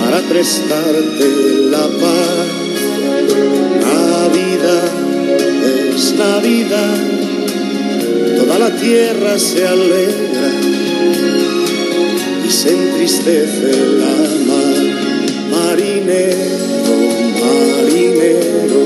[0.00, 1.28] para prestarte
[1.74, 2.46] la paz.
[3.84, 4.92] Navidad
[5.94, 6.96] es Navidad,
[8.38, 10.48] toda la tierra se alegra
[12.46, 14.16] y se entristece la
[14.48, 14.84] mar.
[15.54, 16.96] Marinero,
[17.42, 18.82] marinero,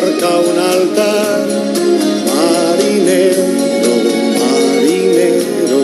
[0.00, 1.46] barca un altar.
[2.30, 3.44] Marinero,
[4.40, 5.80] marinero,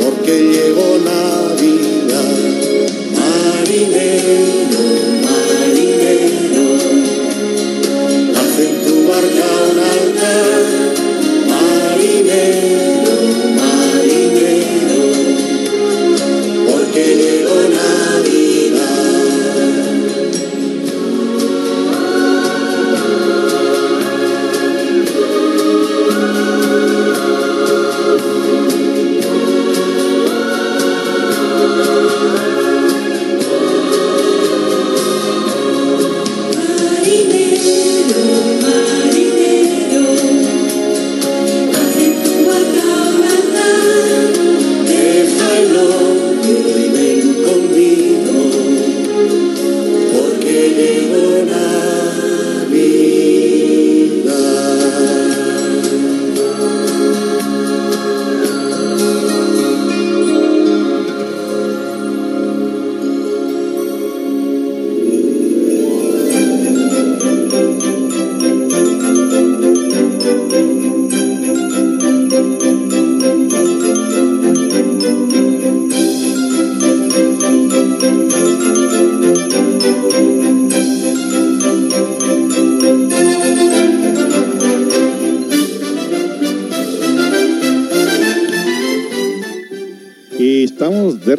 [0.00, 2.38] porque llegó Navidad.
[3.18, 4.38] Marinero,
[5.26, 6.66] marinero,
[8.38, 10.62] haz en tu barca un altar.
[11.52, 12.89] Marinero,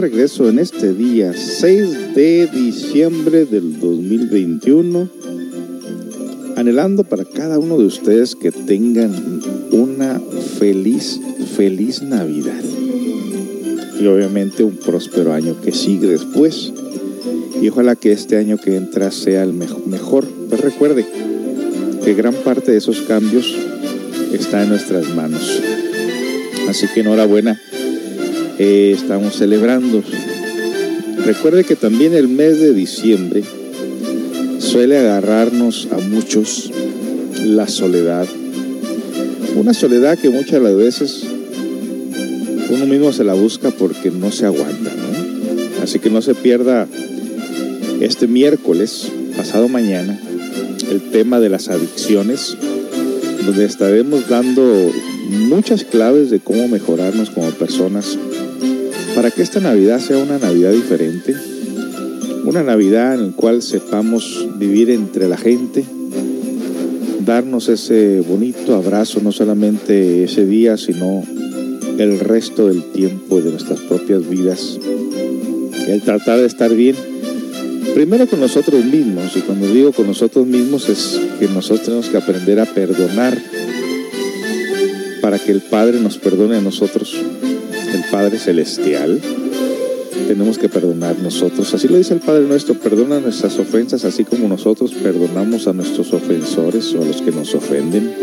[0.01, 5.07] regreso en este día 6 de diciembre del 2021,
[6.55, 9.11] anhelando para cada uno de ustedes que tengan
[9.71, 10.19] una
[10.59, 11.19] feliz,
[11.55, 12.63] feliz Navidad.
[13.99, 16.73] Y obviamente un próspero año que sigue después.
[17.61, 20.25] Y ojalá que este año que entra sea el mejo- mejor.
[20.49, 21.05] Pues recuerde
[22.03, 23.55] que gran parte de esos cambios
[24.33, 25.61] está en nuestras manos.
[26.67, 27.61] Así que enhorabuena
[28.63, 30.03] estamos celebrando.
[31.25, 33.43] Recuerde que también el mes de diciembre
[34.59, 36.71] suele agarrarnos a muchos
[37.43, 38.27] la soledad.
[39.55, 41.23] Una soledad que muchas veces
[42.69, 44.91] uno mismo se la busca porque no se aguanta.
[45.81, 46.87] Así que no se pierda
[47.99, 50.19] este miércoles, pasado mañana,
[50.89, 52.55] el tema de las adicciones,
[53.45, 54.91] donde estaremos dando
[55.29, 58.17] muchas claves de cómo mejorarnos como personas
[59.21, 61.35] para que esta Navidad sea una Navidad diferente,
[62.43, 65.85] una Navidad en la cual sepamos vivir entre la gente,
[67.23, 71.23] darnos ese bonito abrazo, no solamente ese día, sino
[71.99, 74.79] el resto del tiempo de nuestras propias vidas,
[75.87, 76.95] el tratar de estar bien,
[77.93, 82.17] primero con nosotros mismos, y cuando digo con nosotros mismos es que nosotros tenemos que
[82.17, 83.37] aprender a perdonar
[85.21, 87.15] para que el Padre nos perdone a nosotros,
[88.11, 89.21] Padre Celestial.
[90.27, 91.73] Tenemos que perdonar nosotros.
[91.73, 96.13] Así lo dice el Padre nuestro, perdona nuestras ofensas, así como nosotros perdonamos a nuestros
[96.13, 98.13] ofensores o a los que nos ofenden.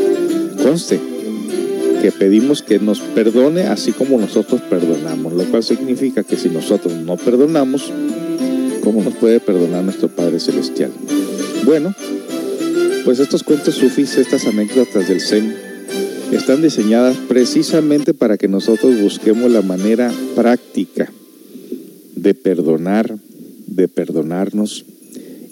[0.62, 1.00] Conste
[2.02, 6.92] que pedimos que nos perdone así como nosotros perdonamos, lo cual significa que si nosotros
[6.92, 7.90] no perdonamos,
[8.84, 10.92] ¿cómo nos puede perdonar nuestro Padre Celestial?
[11.64, 11.94] Bueno,
[13.04, 15.67] Pues estos cuentos sufis, estas anécdotas del Zen,
[16.36, 21.10] están diseñadas precisamente para que nosotros busquemos la manera práctica
[22.14, 23.16] de perdonar,
[23.66, 24.84] de perdonarnos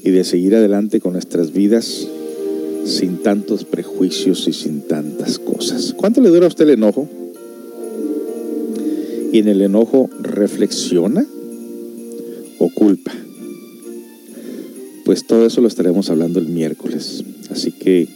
[0.04, 2.06] y de seguir adelante con nuestras vidas
[2.84, 5.94] sin tantos prejuicios y sin tantas cosas.
[5.96, 7.08] ¿Cuánto le dura a usted el enojo?
[9.32, 11.26] ¿Y en el enojo reflexiona
[12.58, 13.12] o culpa?
[15.04, 17.24] Pues todo eso lo estaremos hablando el miércoles.
[17.50, 18.08] Así que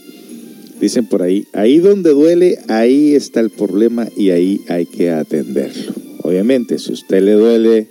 [0.81, 5.93] dicen por ahí, ahí donde duele, ahí está el problema y ahí hay que atenderlo.
[6.23, 7.87] Obviamente, si usted le duele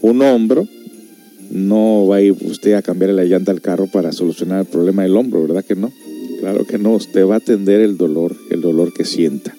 [0.00, 0.66] un hombro,
[1.50, 5.02] no va a ir usted a cambiar la llanta al carro para solucionar el problema
[5.02, 5.92] del hombro, ¿verdad que no?
[6.40, 9.54] Claro que no, usted va a atender el dolor, el dolor que sienta.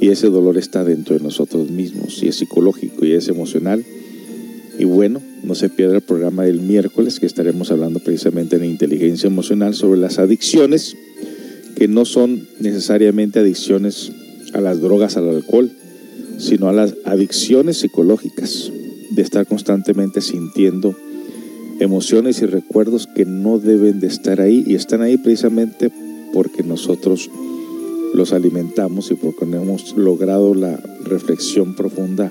[0.00, 3.84] Y ese dolor está dentro de nosotros mismos, y es psicológico y es emocional.
[4.78, 9.26] Y bueno, no se pierda el programa del miércoles que estaremos hablando precisamente en inteligencia
[9.26, 10.96] emocional sobre las adicciones,
[11.80, 14.12] que no son necesariamente adicciones
[14.52, 15.70] a las drogas, al alcohol,
[16.36, 18.70] sino a las adicciones psicológicas
[19.12, 20.94] de estar constantemente sintiendo
[21.80, 25.90] emociones y recuerdos que no deben de estar ahí y están ahí precisamente
[26.34, 27.30] porque nosotros
[28.12, 32.30] los alimentamos y porque no hemos logrado la reflexión profunda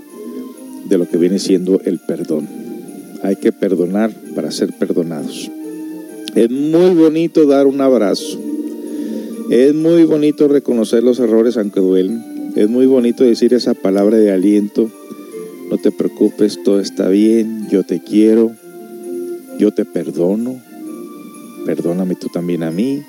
[0.88, 2.48] de lo que viene siendo el perdón.
[3.24, 5.50] Hay que perdonar para ser perdonados.
[6.36, 8.40] Es muy bonito dar un abrazo.
[9.50, 12.54] Es muy bonito reconocer los errores aunque duelen.
[12.56, 14.92] Es muy bonito decir esa palabra de aliento.
[15.72, 18.52] No te preocupes, todo está bien, yo te quiero,
[19.58, 20.62] yo te perdono,
[21.66, 23.02] perdóname tú también a mí.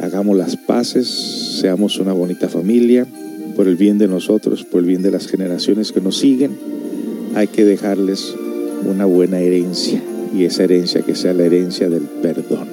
[0.00, 1.08] Hagamos las paces,
[1.60, 3.06] seamos una bonita familia,
[3.56, 6.58] por el bien de nosotros, por el bien de las generaciones que nos siguen.
[7.34, 8.34] Hay que dejarles
[8.84, 10.02] una buena herencia
[10.34, 12.68] y esa herencia que sea la herencia del perdón,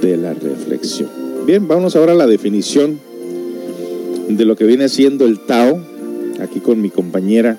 [0.00, 1.23] de la reflexión.
[1.46, 2.98] Bien, vamos ahora a la definición
[4.30, 5.78] de lo que viene siendo el Tao,
[6.40, 7.58] aquí con mi compañera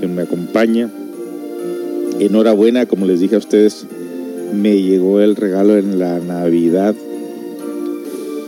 [0.00, 0.90] que me acompaña.
[2.18, 3.84] Enhorabuena, como les dije a ustedes,
[4.54, 6.94] me llegó el regalo en la Navidad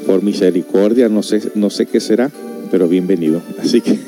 [0.06, 2.30] por misericordia, no sé, no sé qué será,
[2.70, 3.42] pero bienvenido.
[3.58, 3.98] Así que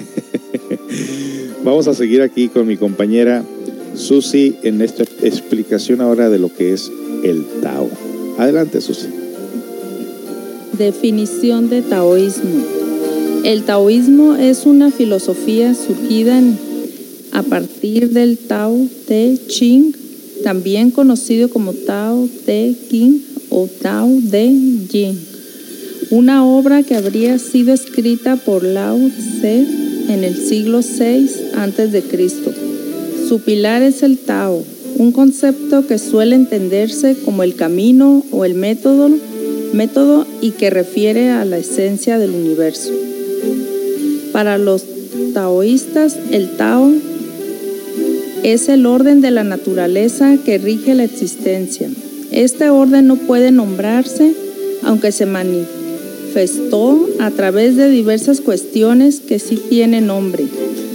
[1.62, 3.44] vamos a seguir aquí con mi compañera
[3.96, 6.90] Susi en esta explicación ahora de lo que es
[7.22, 7.90] el Tao.
[8.38, 9.08] Adelante, Susi.
[10.80, 12.64] Definición de taoísmo.
[13.44, 16.40] El taoísmo es una filosofía surgida
[17.32, 19.92] a partir del Tao Te Ching,
[20.42, 23.18] también conocido como Tao Te King
[23.50, 24.56] o Tao De
[24.90, 25.18] Jing,
[26.12, 29.66] una obra que habría sido escrita por Lao Tse
[30.08, 32.04] en el siglo VI a.C.
[33.28, 34.64] Su pilar es el Tao,
[34.96, 39.10] un concepto que suele entenderse como el camino o el método,
[39.72, 42.90] método y que refiere a la esencia del universo.
[44.32, 44.84] Para los
[45.34, 46.92] taoístas, el Tao
[48.42, 51.90] es el orden de la naturaleza que rige la existencia.
[52.30, 54.32] Este orden no puede nombrarse,
[54.82, 60.44] aunque se manifestó a través de diversas cuestiones que sí tienen nombre.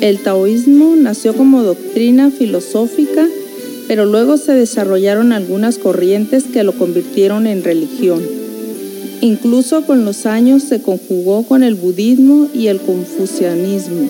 [0.01, 3.27] El taoísmo nació como doctrina filosófica,
[3.87, 8.44] pero luego se desarrollaron algunas corrientes que lo convirtieron en religión.
[9.25, 14.07] Incluso con los años se conjugó con el budismo y el confucianismo.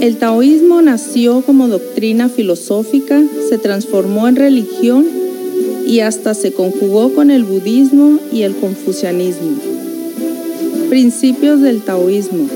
[0.00, 5.06] El taoísmo nació como doctrina filosófica, se transformó en religión
[5.86, 9.52] y hasta se conjugó con el budismo y el confucianismo.
[10.88, 12.48] Principios del taoísmo.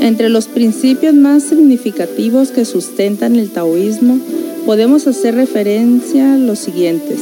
[0.00, 4.20] Entre los principios más significativos que sustentan el taoísmo
[4.64, 7.18] podemos hacer referencia a los siguientes.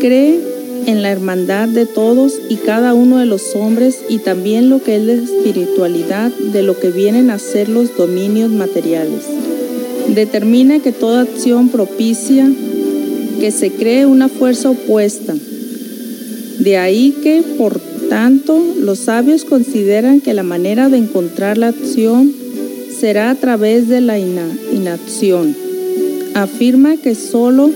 [0.00, 0.55] Cree
[0.86, 4.96] en la hermandad de todos y cada uno de los hombres y también lo que
[4.96, 9.22] es la espiritualidad de lo que vienen a ser los dominios materiales.
[10.14, 12.50] Determina que toda acción propicia
[13.40, 15.34] que se cree una fuerza opuesta.
[16.58, 22.32] De ahí que, por tanto, los sabios consideran que la manera de encontrar la acción
[22.98, 25.54] será a través de la ina- inacción.
[26.34, 27.70] Afirma que solo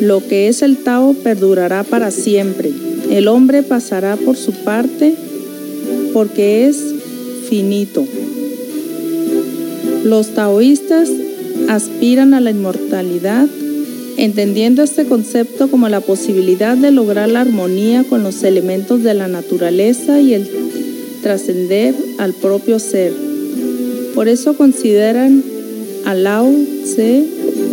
[0.00, 2.70] lo que es el Tao perdurará para siempre.
[3.10, 5.14] El hombre pasará por su parte
[6.12, 6.76] porque es
[7.48, 8.04] finito.
[10.04, 11.08] Los taoístas
[11.68, 13.46] aspiran a la inmortalidad,
[14.16, 19.28] entendiendo este concepto como la posibilidad de lograr la armonía con los elementos de la
[19.28, 20.48] naturaleza y el
[21.22, 23.12] trascender al propio ser.
[24.14, 25.42] Por eso consideran
[26.04, 26.50] a Lao
[26.84, 27.24] Tse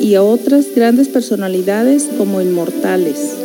[0.04, 3.38] y a otras grandes personalidades como inmortales.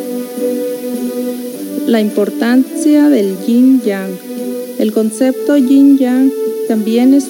[1.86, 4.10] La importancia del yin yang.
[4.78, 6.32] El concepto yin yang
[6.66, 7.28] también es,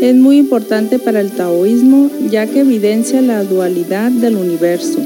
[0.00, 5.00] es muy importante para el taoísmo ya que evidencia la dualidad del universo.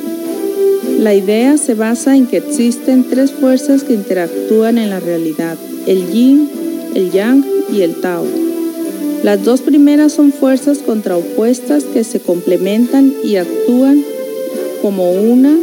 [0.98, 5.56] La idea se basa en que existen tres fuerzas que interactúan en la realidad,
[5.86, 6.50] el yin,
[6.94, 8.51] el yang y el tao.
[9.22, 14.02] Las dos primeras son fuerzas contraopuestas que se complementan y actúan
[14.82, 15.56] como una,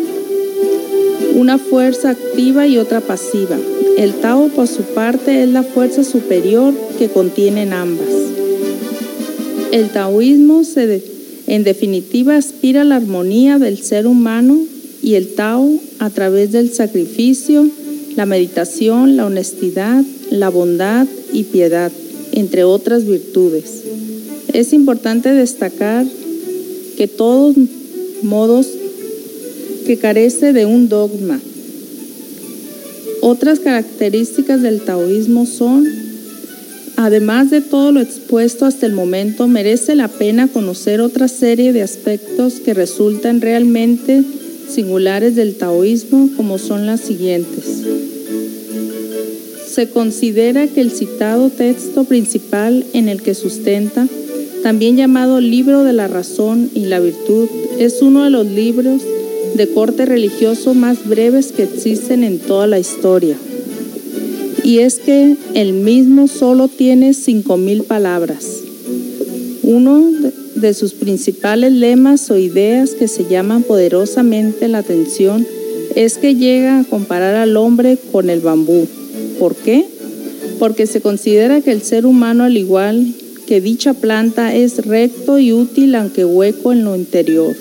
[1.36, 3.58] una fuerza activa y otra pasiva.
[3.98, 8.08] El Tao, por su parte, es la fuerza superior que contienen ambas.
[9.74, 11.04] El taoísmo, se
[11.48, 14.58] en definitiva, aspira a la armonía del ser humano
[15.02, 17.68] y el Tao, a través del sacrificio,
[18.16, 21.92] la meditación, la honestidad, la bondad y piedad,
[22.40, 23.84] entre otras virtudes.
[24.54, 26.06] Es importante destacar
[26.98, 27.56] que todos
[28.24, 28.68] modos
[29.86, 31.40] que carece de un dogma.
[33.22, 35.86] Otras características del taoísmo son,
[36.96, 41.82] además de todo lo expuesto hasta el momento, merece la pena conocer otra serie de
[41.82, 44.24] aspectos que resultan realmente
[44.70, 47.84] singulares del taoísmo, como son las siguientes.
[49.80, 54.10] Se considera que el citado texto principal en el que sustenta,
[54.62, 59.02] también llamado Libro de la Razón y la Virtud, es uno de los libros
[59.56, 63.38] de corte religioso más breves que existen en toda la historia.
[64.66, 68.58] Y es que el mismo solo tiene 5.000 palabras.
[69.64, 70.12] Uno
[70.56, 75.48] de- sus principales lemas o ideas que se llaman poderosamente la atención
[75.96, 78.86] es que llega a comparar al hombre con el bambú.
[79.40, 79.86] ¿Por qué?
[80.60, 83.14] Porque se considera que el ser humano, al igual
[83.48, 87.56] que dicha planta, es recto y útil aunque hueco en lo interior.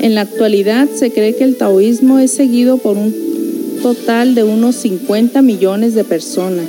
[0.00, 3.14] En la actualidad se cree que el taoísmo es seguido por un
[3.82, 6.68] total de unos 50 millones de personas,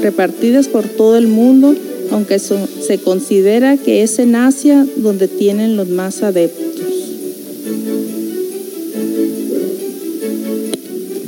[0.00, 1.74] repartidas por todo el mundo,
[2.10, 6.81] aunque se considera que es en Asia donde tienen los más adeptos.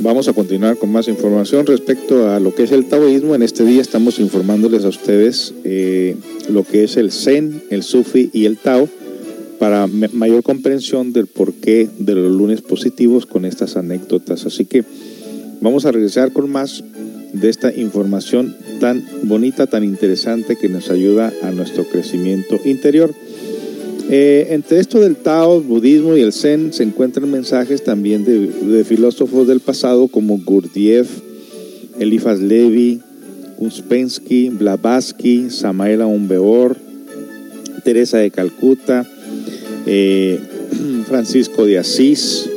[0.05, 3.33] Vamos a continuar con más información respecto a lo que es el taoísmo.
[3.33, 6.15] En este día estamos informándoles a ustedes eh,
[6.47, 8.87] lo que es el Zen, el Sufi y el Tao
[9.57, 14.45] para mayor comprensión del porqué de los lunes positivos con estas anécdotas.
[14.45, 14.83] Así que
[15.59, 16.83] vamos a regresar con más
[17.33, 23.11] de esta información tan bonita, tan interesante que nos ayuda a nuestro crecimiento interior.
[24.07, 29.47] Eh, entre esto del Tao, budismo y el Zen se encuentran mensajes también de, filósofos
[29.47, 31.09] del pasado como Gurdjieff,
[31.99, 33.01] Eliphas Levi,
[33.57, 36.77] Uspensky, Blavatsky, Samael Aun Weor,
[37.83, 39.09] Teresa de Calcuta,
[39.87, 40.39] eh,
[41.07, 42.47] Francisco de Asís.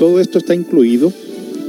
[0.00, 1.12] Todo esto está incluido.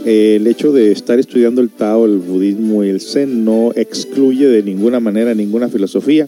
[0.06, 4.48] Eh, el hecho de estar estudiando el Tao, el budismo y el Zen no excluye
[4.48, 6.28] de ninguna manera ninguna filosofía.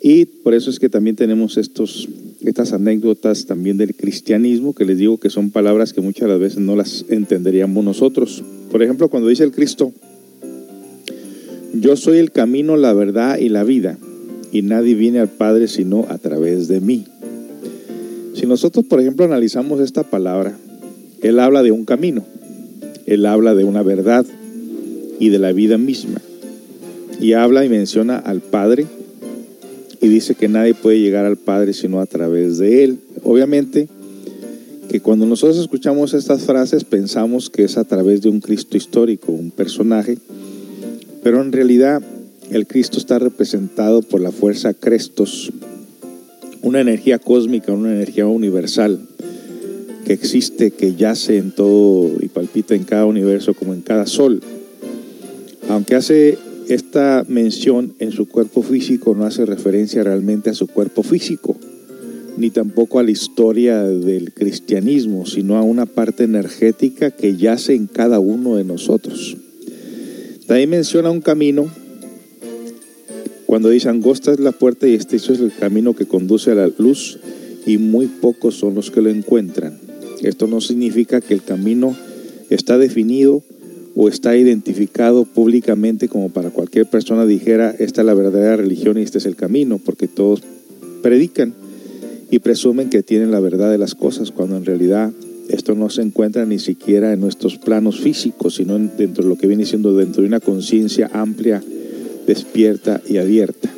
[0.00, 2.08] Y por eso es que también tenemos estos,
[2.40, 6.40] estas anécdotas también del cristianismo, que les digo que son palabras que muchas de las
[6.40, 8.44] veces no las entenderíamos nosotros.
[8.70, 9.92] Por ejemplo, cuando dice el Cristo,
[11.74, 13.98] yo soy el camino, la verdad y la vida,
[14.52, 17.04] y nadie viene al Padre sino a través de mí.
[18.34, 20.56] Si nosotros, por ejemplo, analizamos esta palabra,
[21.22, 22.24] Él habla de un camino,
[23.06, 24.24] Él habla de una verdad
[25.18, 26.20] y de la vida misma.
[27.20, 28.86] Y habla y menciona al Padre
[30.00, 32.98] y dice que nadie puede llegar al Padre sino a través de Él.
[33.22, 33.88] Obviamente
[34.88, 39.32] que cuando nosotros escuchamos estas frases pensamos que es a través de un Cristo histórico,
[39.32, 40.18] un personaje,
[41.22, 42.02] pero en realidad
[42.50, 45.52] el Cristo está representado por la fuerza Crestos,
[46.62, 49.00] una energía cósmica, una energía universal
[50.06, 54.40] que existe, que yace en todo y palpita en cada universo como en cada sol.
[55.68, 56.38] Aunque hace
[56.68, 61.56] esta mención en su cuerpo físico, no hace referencia realmente a su cuerpo físico,
[62.36, 67.86] ni tampoco a la historia del cristianismo, sino a una parte energética que yace en
[67.86, 69.36] cada uno de nosotros.
[70.46, 71.70] También menciona un camino
[73.48, 76.70] cuando dice angosta es la puerta y este es el camino que conduce a la
[76.76, 77.18] luz
[77.64, 79.78] y muy pocos son los que lo encuentran.
[80.20, 81.96] Esto no significa que el camino
[82.50, 83.42] está definido
[84.00, 89.02] o está identificado públicamente como para cualquier persona dijera esta es la verdadera religión y
[89.02, 90.40] este es el camino, porque todos
[91.02, 91.52] predican
[92.30, 95.10] y presumen que tienen la verdad de las cosas, cuando en realidad
[95.48, 99.36] esto no se encuentra ni siquiera en nuestros planos físicos, sino en- dentro de lo
[99.36, 101.60] que viene siendo dentro de una conciencia amplia,
[102.24, 103.68] despierta y abierta.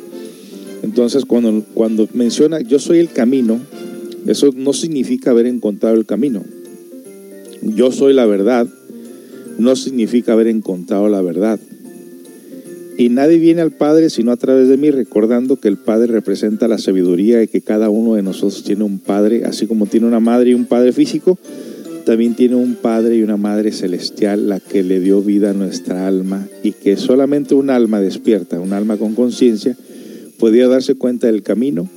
[0.83, 3.59] Entonces, cuando, cuando menciona yo soy el camino,
[4.27, 6.43] eso no significa haber encontrado el camino.
[7.63, 8.67] yo soy la verdad,
[9.61, 11.59] no significa haber encontrado la verdad.
[12.97, 16.67] Y nadie viene al Padre sino a través de mí, recordando que el Padre representa
[16.67, 20.19] la sabiduría y que cada uno de nosotros tiene un Padre, así como tiene una
[20.19, 21.39] madre y un Padre físico,
[22.05, 26.07] también tiene un Padre y una Madre celestial, la que le dio vida a nuestra
[26.07, 29.77] alma y que solamente un alma despierta, un alma con conciencia,
[30.37, 31.87] podía darse cuenta del camino,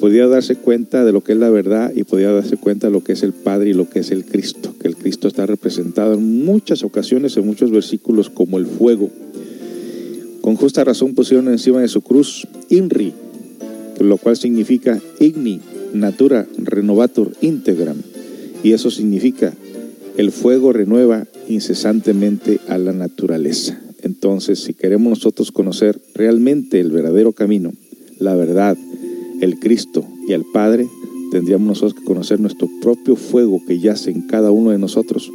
[0.00, 3.04] podía darse cuenta de lo que es la verdad y podía darse cuenta de lo
[3.04, 6.14] que es el Padre y lo que es el Cristo, que el Cristo está representado
[6.14, 9.10] en muchas ocasiones, en muchos versículos, como el fuego.
[10.40, 13.12] Con justa razón pusieron encima de su cruz INRI,
[14.00, 15.60] lo cual significa Igni,
[15.92, 17.98] Natura Renovator Integram.
[18.62, 19.52] Y eso significa
[20.16, 23.78] el fuego renueva incesantemente a la naturaleza.
[24.02, 27.72] Entonces, si queremos nosotros conocer realmente el verdadero camino,
[28.18, 28.78] la verdad,
[29.40, 30.88] el Cristo y el Padre,
[31.30, 35.30] tendríamos nosotros que conocer nuestro propio fuego que yace en cada uno de nosotros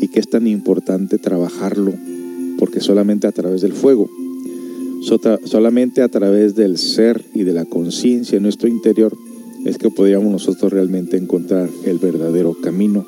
[0.00, 1.92] y que es tan importante trabajarlo,
[2.58, 4.08] porque solamente a través del fuego,
[5.44, 9.16] solamente a través del ser y de la conciencia en nuestro interior,
[9.64, 13.06] es que podríamos nosotros realmente encontrar el verdadero camino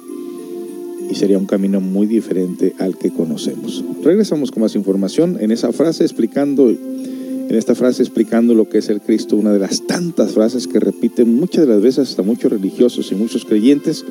[1.11, 3.84] y sería un camino muy diferente al que conocemos.
[4.03, 6.72] Regresamos con más información en esa frase explicando
[7.49, 10.80] en esta frase explicando lo que es el Cristo, una de las tantas frases que
[10.80, 14.05] repiten muchas de las veces hasta muchos religiosos y muchos creyentes.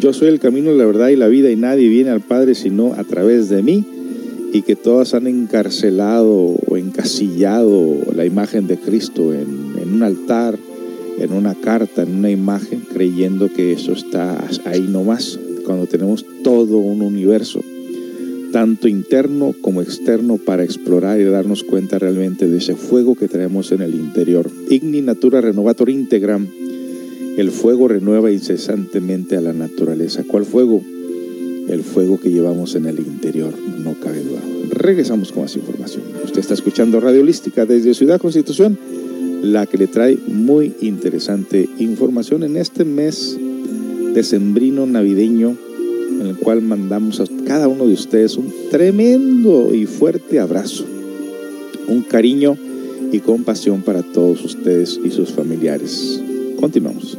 [0.00, 2.94] Yo soy el camino, la verdad y la vida y nadie viene al Padre sino
[2.94, 3.84] a través de mí
[4.52, 10.58] y que todas han encarcelado o encasillado la imagen de Cristo en, en un altar,
[11.18, 16.78] en una carta, en una imagen, creyendo que eso está ahí nomás, cuando tenemos todo
[16.78, 17.60] un universo,
[18.56, 23.70] tanto interno como externo, para explorar y darnos cuenta realmente de ese fuego que traemos
[23.70, 24.50] en el interior.
[24.70, 26.48] Igni Natura Renovator Integram,
[27.36, 30.24] el fuego renueva incesantemente a la naturaleza.
[30.26, 30.82] ¿Cuál fuego?
[31.68, 33.52] El fuego que llevamos en el interior,
[33.84, 34.40] no cabe duda.
[34.70, 36.04] Regresamos con más información.
[36.24, 38.78] Usted está escuchando Radio Holística desde Ciudad Constitución
[39.42, 43.38] la que le trae muy interesante información en este mes
[44.14, 45.58] decembrino navideño
[46.20, 50.84] en el cual mandamos a cada uno de ustedes un tremendo y fuerte abrazo,
[51.88, 52.56] un cariño
[53.12, 56.20] y compasión para todos ustedes y sus familiares.
[56.58, 57.16] Continuamos.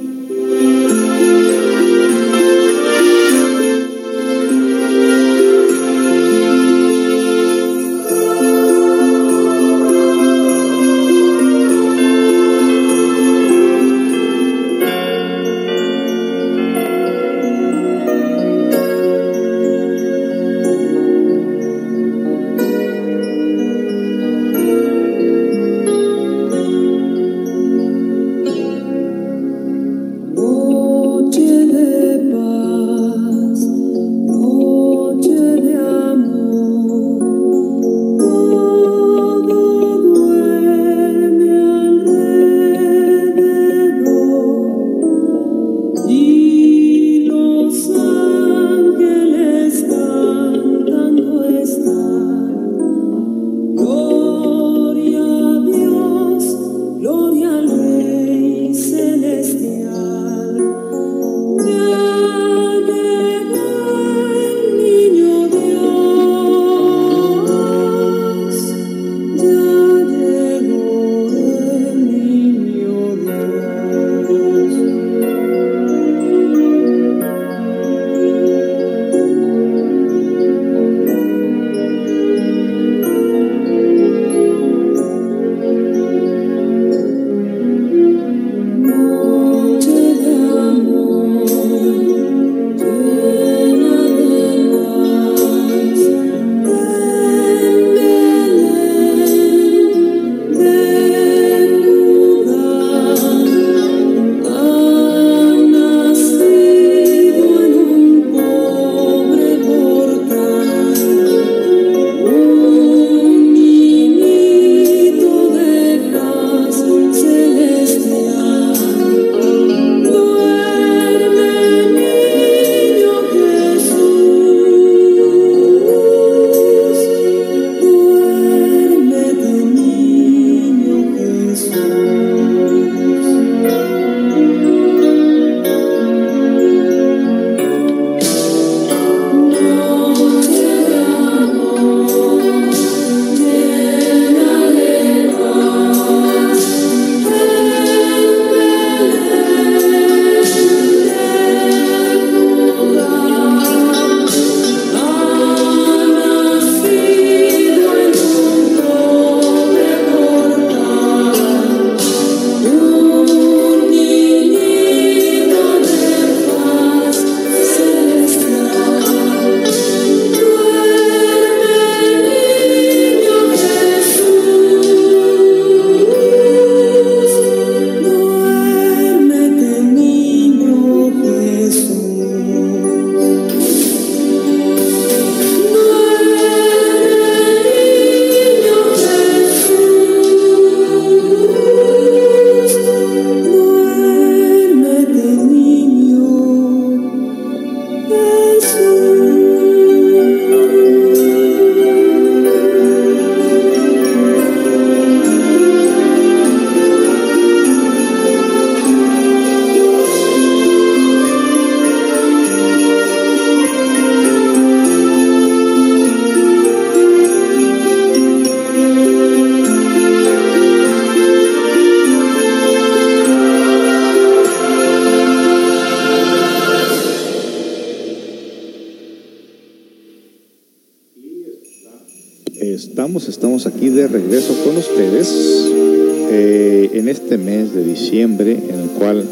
[236.29, 239.25] Eh, en este mes de diciembre en el cual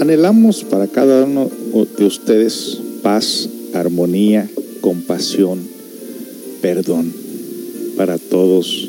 [0.00, 1.50] anhelamos para cada uno
[1.98, 4.48] de ustedes paz, armonía,
[4.80, 5.60] compasión,
[6.60, 7.22] perdón
[7.96, 8.88] para todos,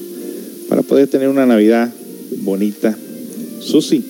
[0.69, 1.91] para poder tener una Navidad
[2.37, 2.97] bonita.
[3.59, 4.03] Susi,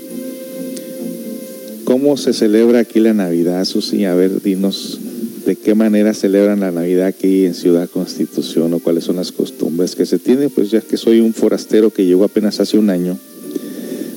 [1.84, 4.06] ¿cómo se celebra aquí la Navidad, Susi?
[4.06, 5.00] A ver, dinos
[5.46, 9.96] de qué manera celebran la Navidad aquí en Ciudad Constitución o cuáles son las costumbres
[9.96, 13.18] que se tienen, pues ya que soy un forastero que llegó apenas hace un año,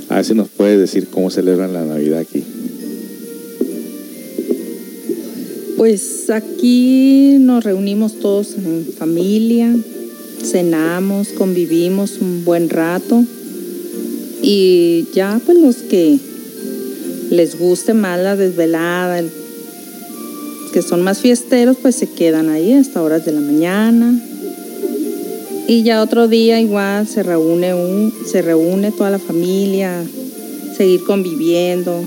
[0.08, 2.44] a ver si nos puede decir cómo celebran la Navidad aquí.
[5.76, 9.74] Pues aquí nos reunimos todos en familia,
[10.42, 13.24] cenamos, convivimos un buen rato
[14.42, 16.18] y ya pues los que
[17.30, 19.30] les guste más la desvelada, el-
[20.76, 24.20] que son más fiesteros, pues se quedan ahí hasta horas de la mañana.
[25.66, 30.04] Y ya otro día igual se reúne un, se reúne toda la familia,
[30.76, 32.04] seguir conviviendo.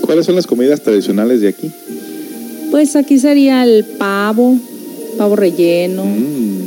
[0.00, 1.70] ¿Cuáles son las comidas tradicionales de aquí?
[2.72, 4.58] Pues aquí sería el pavo,
[5.18, 6.60] pavo relleno, Mm.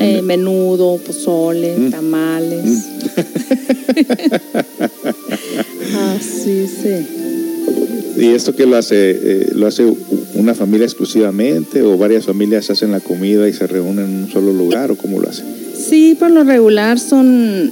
[0.00, 1.90] eh, menudo, pozole, Mm.
[1.92, 2.64] tamales.
[6.16, 7.37] Así sí.
[8.18, 9.10] ¿Y esto qué lo hace?
[9.10, 9.86] Eh, ¿Lo hace
[10.34, 14.52] una familia exclusivamente o varias familias hacen la comida y se reúnen en un solo
[14.52, 15.46] lugar o cómo lo hacen?
[15.76, 17.70] Sí, por lo regular son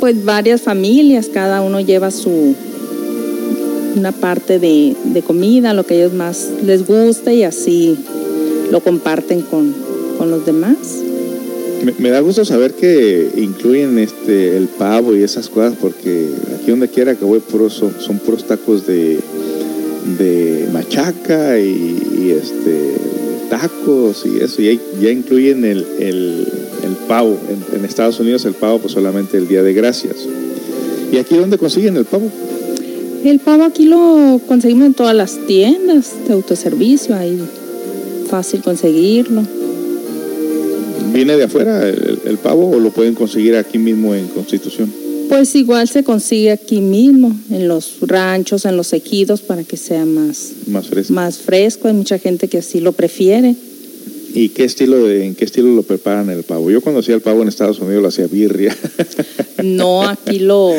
[0.00, 2.54] pues varias familias, cada uno lleva su
[3.94, 7.96] una parte de, de comida, lo que a ellos más les guste y así
[8.70, 9.74] lo comparten con,
[10.16, 10.76] con los demás.
[11.98, 16.88] Me, da gusto saber que incluyen este el pavo y esas cosas porque aquí donde
[16.88, 19.18] quiera que voy puros son, puros tacos de,
[20.18, 22.94] de machaca y, este
[23.50, 24.62] tacos y eso.
[24.62, 26.46] Y ya incluyen el, el,
[26.84, 27.36] el pavo.
[27.48, 30.16] En, en Estados Unidos el pavo pues solamente el día de gracias.
[31.10, 32.30] Y aquí dónde consiguen el pavo
[33.24, 37.38] El pavo aquí lo conseguimos en todas las tiendas de autoservicio, ahí
[38.28, 39.42] fácil conseguirlo.
[41.12, 44.92] Viene de afuera el, el pavo o lo pueden conseguir aquí mismo en Constitución
[45.28, 50.04] Pues igual se consigue aquí mismo, en los ranchos, en los ejidos, para que sea
[50.04, 51.88] más, más fresco más fresco.
[51.88, 53.54] Hay mucha gente que así lo prefiere.
[54.34, 56.70] ¿Y qué estilo de, en qué estilo lo preparan el pavo?
[56.70, 58.76] Yo cuando hacía el pavo en Estados Unidos lo hacía birria.
[59.62, 60.74] No, aquí lo,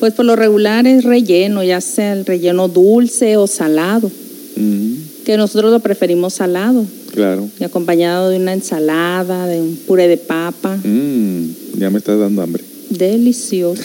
[0.00, 4.10] pues por lo regular es relleno, ya sea el relleno dulce o salado,
[4.58, 4.94] Mm,
[5.28, 7.46] que nosotros lo preferimos salado claro.
[7.60, 12.40] y acompañado de una ensalada, de un puré de papa, Mm, ya me estás dando
[12.40, 12.64] hambre.
[12.88, 13.82] delicioso,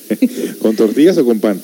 [0.60, 1.58] ¿Con tortillas o con pan?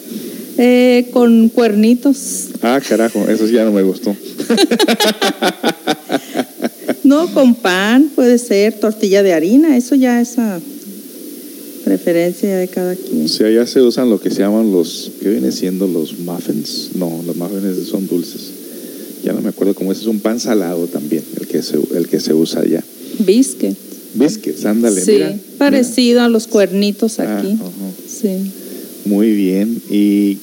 [0.57, 4.17] Eh, con cuernitos, Ah, carajo, eso ya no me gustó.
[7.05, 10.59] no con pan, puede ser tortilla de harina, eso ya es a
[11.85, 13.27] preferencia de cada quien.
[13.27, 16.93] O sea, ya se usan lo que se llaman los, ¿qué viene siendo los muffins?
[16.95, 18.53] No, los muffins son dulces.
[19.23, 22.09] Ya no me acuerdo cómo es, es un pan salado también, el que se, el
[22.09, 22.83] que se usa allá.
[23.21, 23.77] Biscuit.
[24.15, 25.37] Biscuits, ándale, sí, mira.
[25.59, 27.59] parecido a los cuernitos aquí.
[27.61, 27.93] Ah, ajá.
[28.09, 28.51] Sí.
[29.05, 29.81] Muy bien.
[29.91, 30.39] ¿Y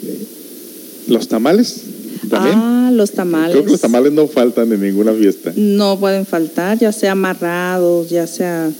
[1.08, 1.82] los tamales?
[2.30, 2.56] ¿También?
[2.58, 3.52] Ah, los tamales.
[3.52, 5.52] Creo que los tamales no faltan en ninguna fiesta.
[5.56, 8.72] No pueden faltar, ya sea amarrados, ya sea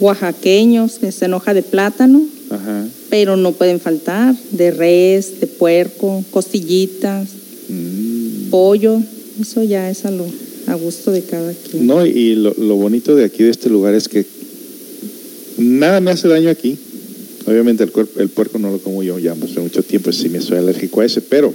[0.00, 2.86] oaxaqueños, que es en hoja de plátano, Ajá.
[3.10, 7.28] pero no pueden faltar, de res, de puerco, costillitas,
[7.68, 8.48] Mm.
[8.50, 9.02] pollo,
[9.40, 10.26] eso ya es a, lo,
[10.66, 11.86] a gusto de cada quien.
[11.86, 14.24] No, y lo, lo bonito de aquí, de este lugar, es que
[15.58, 16.76] nada me hace daño aquí.
[17.46, 20.40] Obviamente el, cuerpo, el puerco no lo como yo ya hace mucho tiempo, sí me
[20.40, 21.54] soy alérgico a ese, pero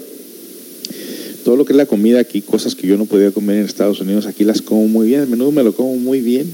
[1.44, 4.00] todo lo que es la comida aquí, cosas que yo no podía comer en Estados
[4.02, 6.48] Unidos, aquí las como muy bien, a menudo me lo como muy bien.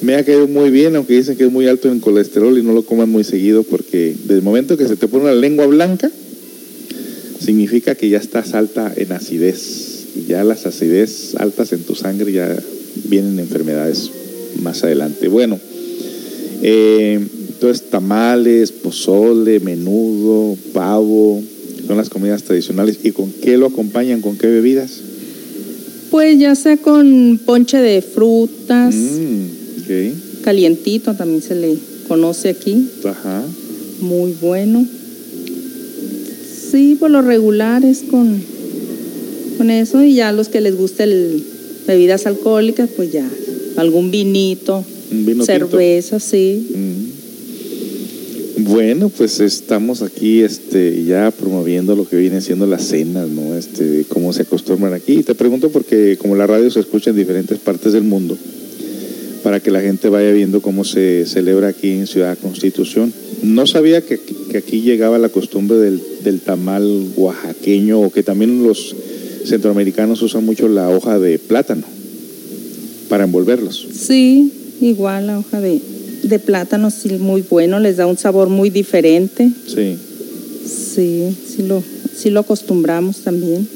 [0.00, 2.72] Me ha caído muy bien, aunque dicen que es muy alto en colesterol y no
[2.72, 6.10] lo coman muy seguido, porque desde el momento que se te pone una lengua blanca,
[7.38, 9.91] significa que ya estás alta en acidez.
[10.14, 12.56] Y ya las acidez altas en tu sangre ya
[13.04, 14.10] vienen enfermedades
[14.62, 15.28] más adelante.
[15.28, 15.58] Bueno,
[16.62, 17.18] eh,
[17.48, 21.42] entonces tamales, pozole, menudo, pavo,
[21.86, 22.98] son las comidas tradicionales.
[23.02, 24.20] ¿Y con qué lo acompañan?
[24.20, 24.92] ¿Con qué bebidas?
[26.10, 29.44] Pues ya sea con ponche de frutas, Mm,
[29.80, 31.74] ok, calientito también se le
[32.06, 33.42] conoce aquí, ajá.
[34.00, 34.86] muy bueno.
[36.70, 38.42] Sí, por lo regular es con,
[39.52, 41.44] con eso y ya los que les guste el,
[41.86, 43.28] bebidas alcohólicas, pues ya
[43.76, 45.46] algún vinito, vino tinto.
[45.46, 46.68] cerveza, sí.
[46.74, 48.62] Mm.
[48.64, 53.56] Bueno, pues estamos aquí este, ya promoviendo lo que viene siendo las cenas, ¿no?
[53.56, 55.14] Este, cómo se acostumbran aquí.
[55.14, 58.36] Y te pregunto porque como la radio se escucha en diferentes partes del mundo,
[59.42, 63.12] para que la gente vaya viendo cómo se celebra aquí en Ciudad Constitución.
[63.42, 64.20] No sabía que,
[64.50, 68.94] que aquí llegaba la costumbre del, del tamal oaxaqueño o que también los
[69.44, 71.84] centroamericanos usan mucho la hoja de plátano
[73.08, 73.86] para envolverlos.
[73.92, 75.80] Sí, igual la hoja de,
[76.22, 79.50] de plátano, sí, muy bueno, les da un sabor muy diferente.
[79.66, 79.96] Sí.
[80.64, 81.82] Sí, sí lo,
[82.16, 83.66] sí lo acostumbramos también.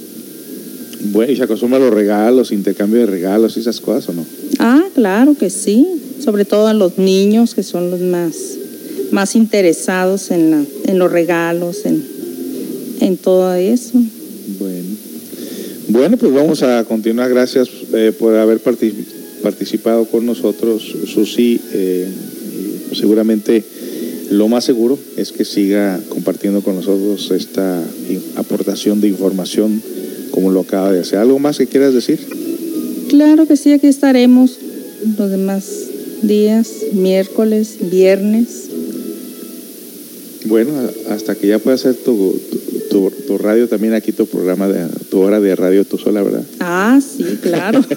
[1.12, 4.24] Bueno, ¿y se acostumbra a los regalos, intercambio de regalos y esas cosas o no?
[4.58, 5.86] Ah, claro que sí,
[6.24, 8.34] sobre todo a los niños que son los más,
[9.10, 12.02] más interesados en, la, en los regalos, en,
[13.00, 14.00] en todo eso.
[14.58, 14.95] Bueno.
[15.88, 17.30] Bueno, pues vamos a continuar.
[17.30, 18.94] Gracias eh, por haber partic-
[19.42, 21.60] participado con nosotros, Susi.
[21.72, 22.06] Eh,
[22.92, 23.62] seguramente
[24.30, 27.80] lo más seguro es que siga compartiendo con nosotros esta
[28.36, 29.80] aportación de información
[30.32, 31.18] como lo acaba de hacer.
[31.20, 32.18] ¿Algo más que quieras decir?
[33.08, 34.58] Claro que sí, aquí estaremos
[35.16, 35.64] los demás
[36.22, 38.65] días, miércoles, viernes.
[40.46, 40.72] Bueno,
[41.10, 42.58] hasta que ya puedas hacer tu, tu,
[43.10, 46.44] tu- tu radio también aquí, tu programa, de, tu hora de radio tú sola, ¿verdad?
[46.60, 47.84] Ah, sí, claro.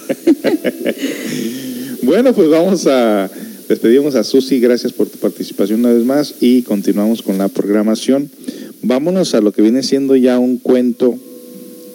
[2.01, 3.29] Bueno, pues vamos a
[3.67, 8.29] despedimos a Susi, gracias por tu participación una vez más y continuamos con la programación.
[8.81, 11.15] Vámonos a lo que viene siendo ya un cuento.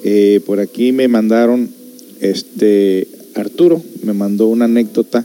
[0.05, 1.69] Eh, por aquí me mandaron,
[2.21, 5.25] este Arturo me mandó una anécdota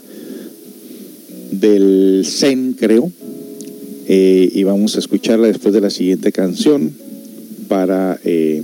[1.51, 3.11] del Zen, creo,
[4.11, 6.91] Eh, y vamos a escucharla después de la siguiente canción
[7.67, 8.63] para eh,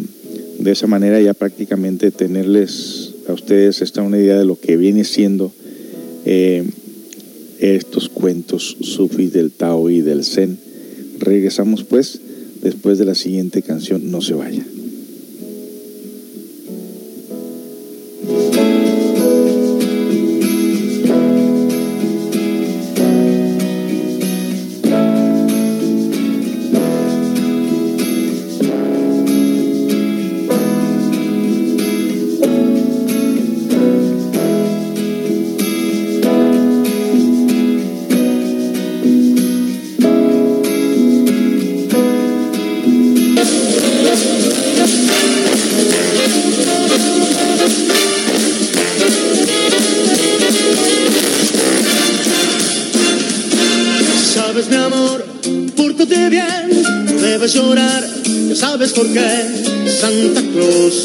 [0.58, 5.04] de esa manera ya prácticamente tenerles a ustedes esta una idea de lo que viene
[5.04, 5.54] siendo
[6.26, 6.64] eh,
[7.60, 10.58] estos cuentos sufis del Tao y del Zen.
[11.20, 12.20] Regresamos pues
[12.64, 14.66] después de la siguiente canción, no se vaya.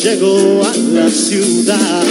[0.02, 2.02] Llegó a la ciudad.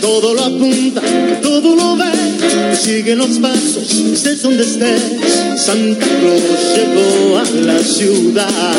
[0.00, 1.00] Todo lo apunta,
[1.42, 5.02] todo lo ve, sigue los pasos, estés donde estés.
[5.56, 8.74] Santa Claus llegó a la ciudad.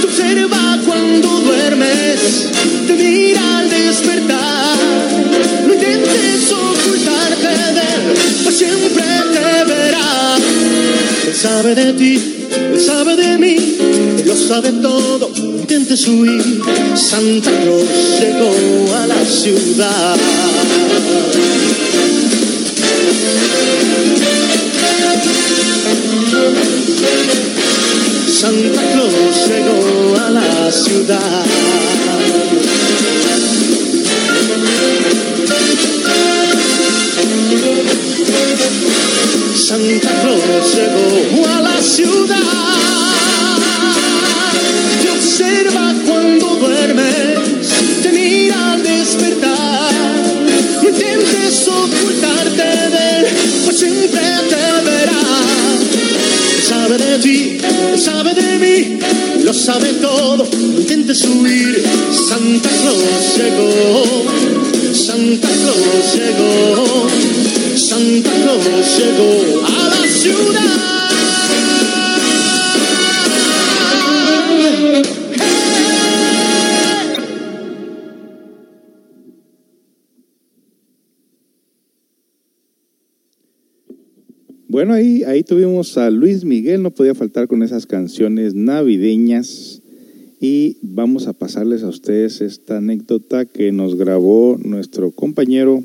[0.00, 2.48] Te observa cuando duermes,
[2.86, 4.55] te mira al despertar.
[6.52, 10.36] Ocultarte de él, pues siempre te verá.
[11.26, 13.56] Él sabe de ti, él sabe de mí,
[14.18, 15.30] él lo sabe todo.
[15.36, 16.62] Intentes huir,
[16.94, 17.88] Santa Claus
[18.20, 20.16] llegó a la ciudad.
[28.40, 31.44] Santa Claus llegó a la ciudad.
[39.66, 42.36] Santa Claus llegó a la ciudad.
[45.02, 47.68] Te observa cuando duermes,
[48.02, 49.92] te mira al despertar.
[50.82, 53.26] No intentes ocultarte de él,
[53.64, 54.20] pues siempre
[54.50, 55.22] te verá.
[56.68, 57.58] Sabe de ti,
[57.98, 58.98] sabe de mí,
[59.42, 61.82] lo sabe todo, no intentes huir.
[62.28, 64.24] Santa Claus llegó,
[64.94, 67.06] Santa Claus llegó,
[67.76, 70.62] Santa llegó a la ciudad.
[84.68, 89.82] Bueno, ahí, ahí tuvimos a Luis Miguel, no podía faltar con esas canciones navideñas.
[90.40, 95.84] Y vamos a pasarles a ustedes esta anécdota que nos grabó nuestro compañero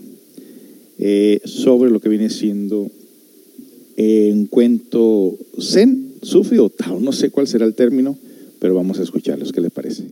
[1.02, 2.90] eh, sobre lo que viene siendo
[3.98, 8.18] un cuento zen, sufi o tao, no sé cuál será el término,
[8.60, 10.11] pero vamos a escucharlos, ¿qué le parece?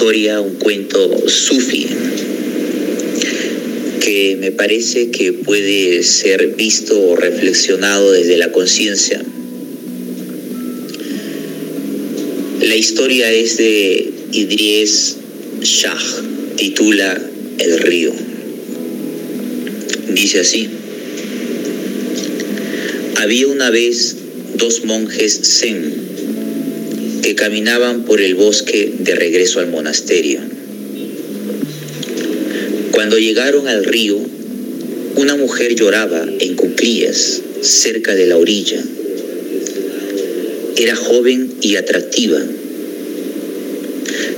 [0.00, 1.86] Historia, un cuento sufi
[4.00, 9.22] que me parece que puede ser visto o reflexionado desde la conciencia.
[12.62, 15.16] La historia es de Idries
[15.60, 15.98] Shah,
[16.56, 17.20] titula
[17.58, 18.14] El río.
[20.14, 20.66] Dice así.
[23.16, 24.16] Había una vez
[24.56, 26.09] dos monjes zen
[27.34, 30.40] caminaban por el bosque de regreso al monasterio.
[32.92, 34.18] Cuando llegaron al río,
[35.16, 38.82] una mujer lloraba en cuclillas cerca de la orilla.
[40.76, 42.40] Era joven y atractiva.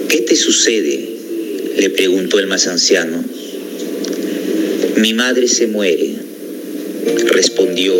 [0.08, 1.08] ¿Qué te sucede?
[1.78, 3.24] le preguntó el más anciano.
[4.96, 6.10] Mi madre se muere,
[7.26, 7.94] respondió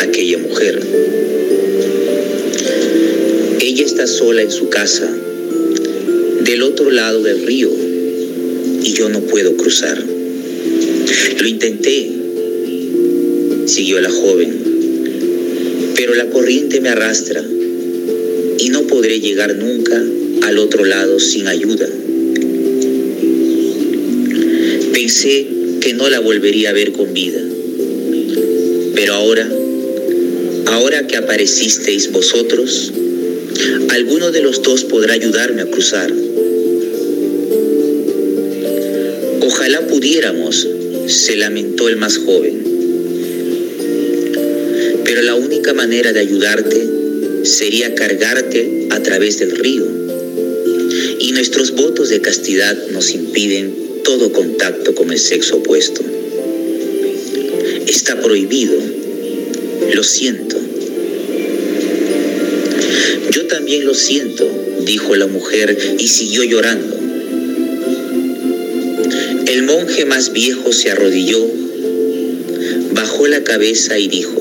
[0.00, 1.23] aquella mujer.
[3.94, 5.08] Está sola en su casa,
[6.44, 7.70] del otro lado del río,
[8.82, 10.04] y yo no puedo cruzar.
[11.38, 12.10] Lo intenté,
[13.66, 14.52] siguió la joven,
[15.94, 17.40] pero la corriente me arrastra
[18.58, 20.04] y no podré llegar nunca
[20.42, 21.88] al otro lado sin ayuda.
[24.92, 25.46] Pensé
[25.80, 27.40] que no la volvería a ver con vida,
[28.96, 29.48] pero ahora,
[30.66, 32.92] ahora que aparecisteis vosotros,
[33.90, 36.12] alguno de los dos podrá ayudarme a cruzar.
[39.40, 40.66] Ojalá pudiéramos,
[41.06, 42.64] se lamentó el más joven.
[45.04, 46.88] Pero la única manera de ayudarte
[47.44, 49.86] sería cargarte a través del río.
[51.20, 56.02] Y nuestros votos de castidad nos impiden todo contacto con el sexo opuesto.
[57.86, 58.74] Está prohibido.
[59.92, 60.63] Lo siento.
[63.82, 64.48] Lo siento,
[64.86, 66.96] dijo la mujer y siguió llorando.
[69.46, 71.44] El monje más viejo se arrodilló,
[72.92, 74.40] bajó la cabeza y dijo,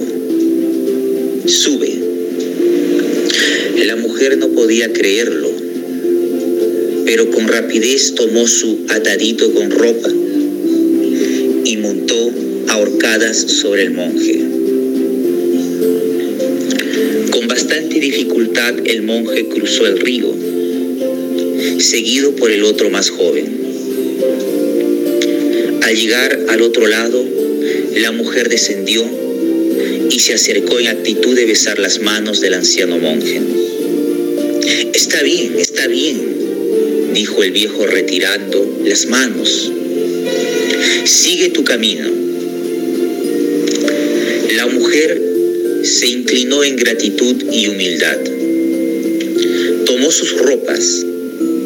[1.47, 1.99] sube.
[3.85, 5.51] La mujer no podía creerlo,
[7.05, 10.09] pero con rapidez tomó su atadito con ropa
[11.65, 12.31] y montó
[12.69, 14.42] ahorcadas sobre el monje.
[18.85, 20.33] El monje cruzó el río,
[21.79, 23.45] seguido por el otro más joven.
[25.81, 27.23] Al llegar al otro lado,
[27.95, 29.03] la mujer descendió
[30.09, 33.41] y se acercó en actitud de besar las manos del anciano monje.
[34.93, 36.19] Está bien, está bien,
[37.13, 39.71] dijo el viejo retirando las manos.
[41.05, 42.09] Sigue tu camino.
[44.55, 45.32] La mujer
[45.83, 48.17] se inclinó en gratitud y humildad.
[49.85, 51.05] Tomó sus ropas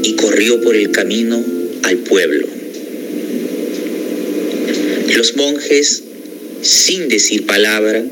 [0.03, 1.43] y corrió por el camino
[1.83, 2.47] al pueblo.
[5.15, 6.03] Los monjes,
[6.61, 8.03] sin decir palabra,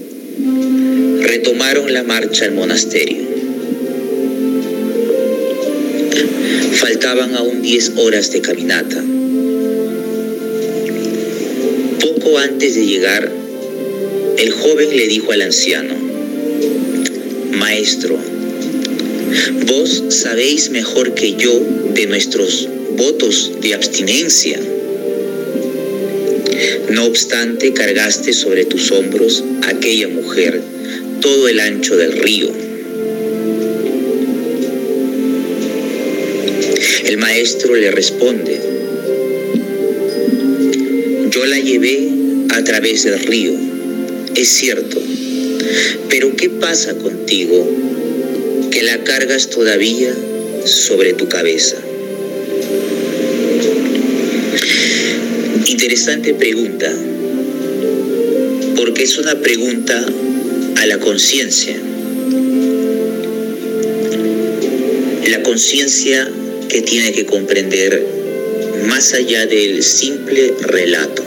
[1.22, 3.26] retomaron la marcha al monasterio.
[6.74, 9.04] Faltaban aún diez horas de caminata.
[12.00, 13.45] Poco antes de llegar,
[14.38, 15.96] el joven le dijo al anciano,
[17.52, 18.18] Maestro,
[19.68, 21.60] vos sabéis mejor que yo
[21.94, 22.68] de nuestros
[22.98, 24.60] votos de abstinencia.
[26.92, 30.62] No obstante, cargaste sobre tus hombros a aquella mujer
[31.22, 32.50] todo el ancho del río.
[37.06, 38.60] El maestro le responde,
[41.30, 42.10] yo la llevé
[42.50, 43.75] a través del río,
[44.42, 45.02] es cierto,
[46.10, 47.68] pero ¿qué pasa contigo
[48.72, 50.14] que la cargas todavía
[50.66, 51.78] sobre tu cabeza?
[55.68, 56.94] Interesante pregunta,
[58.76, 60.06] porque es una pregunta
[60.76, 61.76] a la conciencia.
[65.30, 66.30] La conciencia
[66.70, 68.06] que tiene que comprender
[68.88, 71.25] más allá del simple relato.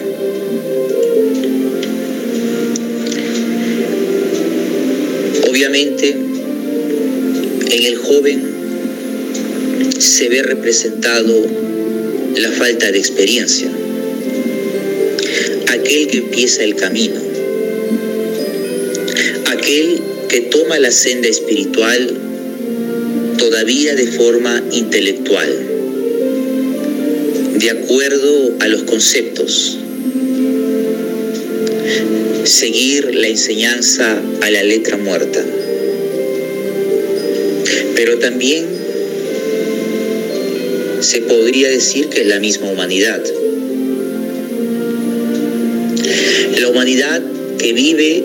[7.88, 8.42] El joven
[9.98, 11.46] se ve representado
[12.36, 13.70] la falta de experiencia.
[15.68, 17.18] Aquel que empieza el camino,
[19.46, 22.14] aquel que toma la senda espiritual
[23.38, 25.48] todavía de forma intelectual,
[27.58, 29.78] de acuerdo a los conceptos,
[32.44, 35.42] seguir la enseñanza a la letra muerta.
[37.98, 38.64] Pero también
[41.00, 43.20] se podría decir que es la misma humanidad.
[46.60, 47.20] La humanidad
[47.58, 48.22] que vive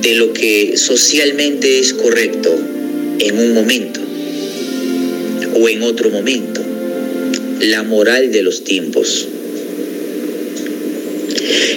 [0.00, 2.58] de lo que socialmente es correcto
[3.18, 4.00] en un momento
[5.52, 6.62] o en otro momento.
[7.60, 9.28] La moral de los tiempos.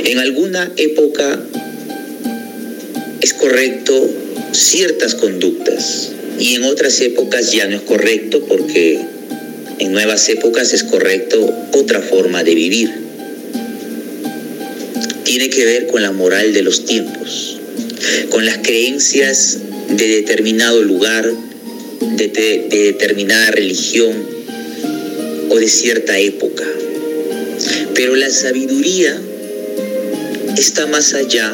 [0.06, 1.45] En alguna época
[3.20, 4.10] es correcto
[4.53, 6.12] ciertas conductas
[6.44, 8.99] y en otras épocas ya no es correcto porque
[9.80, 11.40] en nuevas épocas es correcto
[11.72, 12.91] otra forma de vivir.
[15.24, 17.60] Tiene que ver con la moral de los tiempos,
[18.30, 19.57] con las creencias
[19.88, 21.32] de determinado lugar,
[22.18, 24.11] de, de- de determinada religión
[25.49, 26.65] o de cierta época.
[27.95, 29.18] Pero la sabiduría
[30.57, 31.53] está más allá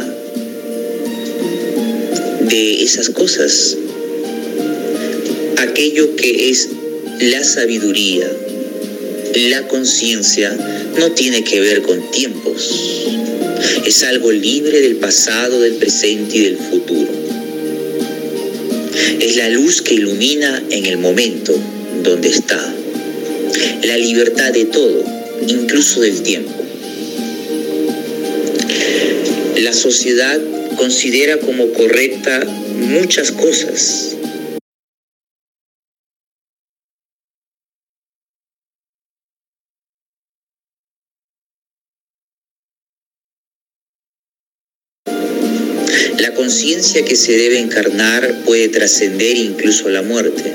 [2.50, 3.78] de esas cosas.
[5.60, 6.70] Aquello que es
[7.20, 8.32] la sabiduría,
[9.50, 10.56] la conciencia,
[10.98, 13.06] no tiene que ver con tiempos.
[13.86, 17.12] Es algo libre del pasado, del presente y del futuro.
[19.20, 21.54] Es la luz que ilumina en el momento
[22.04, 22.74] donde está.
[23.84, 25.04] La libertad de todo,
[25.46, 26.54] incluso del tiempo.
[29.58, 30.40] La sociedad
[30.78, 32.46] considera como correcta
[32.78, 34.16] muchas cosas.
[46.50, 50.52] Conciencia que se debe encarnar puede trascender incluso la muerte.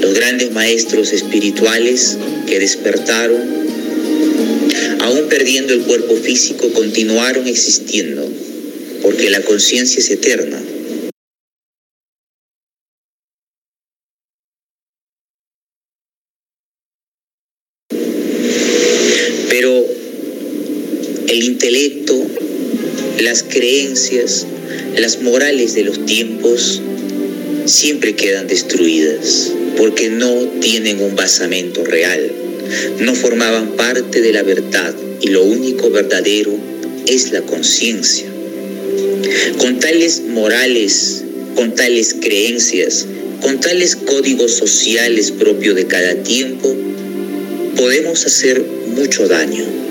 [0.00, 2.16] Los grandes maestros espirituales
[2.46, 3.42] que despertaron,
[5.00, 8.26] aún perdiendo el cuerpo físico, continuaron existiendo,
[9.02, 10.62] porque la conciencia es eterna.
[19.50, 19.84] Pero
[21.28, 22.26] el intelecto,
[23.20, 24.46] las creencias,
[24.96, 26.80] las morales de los tiempos
[27.66, 32.30] siempre quedan destruidas porque no tienen un basamento real,
[33.00, 36.52] no formaban parte de la verdad y lo único verdadero
[37.06, 38.26] es la conciencia.
[39.58, 41.24] Con tales morales,
[41.54, 43.06] con tales creencias,
[43.40, 46.74] con tales códigos sociales propios de cada tiempo,
[47.76, 48.62] podemos hacer
[48.94, 49.85] mucho daño.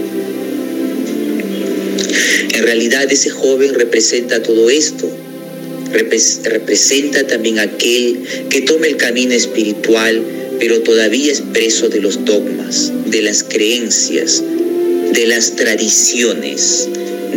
[2.54, 5.10] En realidad ese joven representa todo esto.
[5.94, 8.20] Repres- representa también aquel
[8.50, 10.22] que toma el camino espiritual,
[10.60, 14.44] pero todavía es preso de los dogmas, de las creencias,
[15.14, 16.88] de las tradiciones,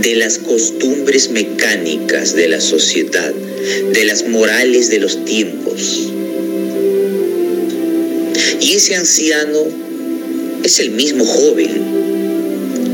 [0.01, 3.32] de las costumbres mecánicas de la sociedad,
[3.93, 6.09] de las morales de los tiempos.
[8.60, 9.66] Y ese anciano
[10.64, 11.70] es el mismo joven,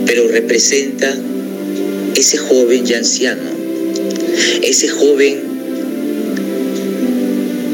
[0.07, 1.17] pero representa
[2.15, 3.51] ese joven ya anciano,
[4.63, 5.55] ese joven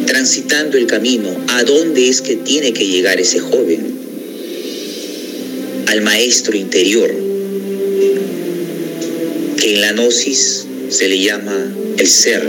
[0.07, 1.29] transitando el camino.
[1.49, 3.99] ¿A dónde es que tiene que llegar ese joven?
[5.87, 7.11] Al maestro interior,
[9.57, 12.43] que en la gnosis se le llama el ser,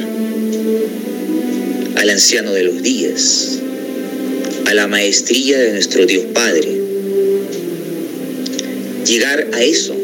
[1.96, 3.60] al anciano de los días,
[4.66, 6.82] a la maestría de nuestro Dios Padre.
[9.06, 9.96] Llegar a eso,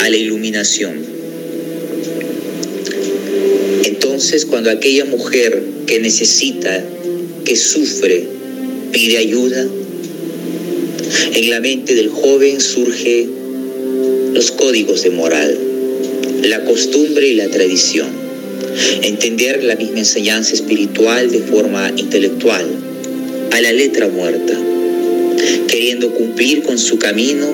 [0.00, 1.21] a la iluminación.
[4.22, 6.80] Entonces, cuando aquella mujer que necesita,
[7.44, 8.22] que sufre,
[8.92, 9.66] pide ayuda,
[11.34, 13.26] en la mente del joven surge
[14.32, 15.58] los códigos de moral,
[16.44, 18.06] la costumbre y la tradición.
[19.02, 22.64] Entender la misma enseñanza espiritual de forma intelectual,
[23.50, 24.56] a la letra muerta,
[25.66, 27.48] queriendo cumplir con su camino,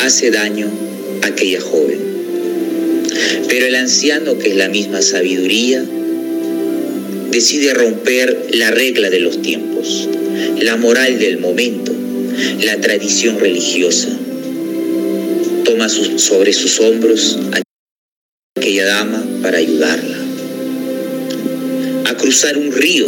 [0.00, 0.68] hace daño
[1.22, 2.11] a aquella joven.
[3.52, 5.84] Pero el anciano, que es la misma sabiduría,
[7.30, 10.08] decide romper la regla de los tiempos,
[10.62, 11.92] la moral del momento,
[12.64, 14.08] la tradición religiosa.
[15.66, 17.60] Toma sobre sus hombros a
[18.58, 20.16] aquella dama para ayudarla
[22.06, 23.06] a cruzar un río.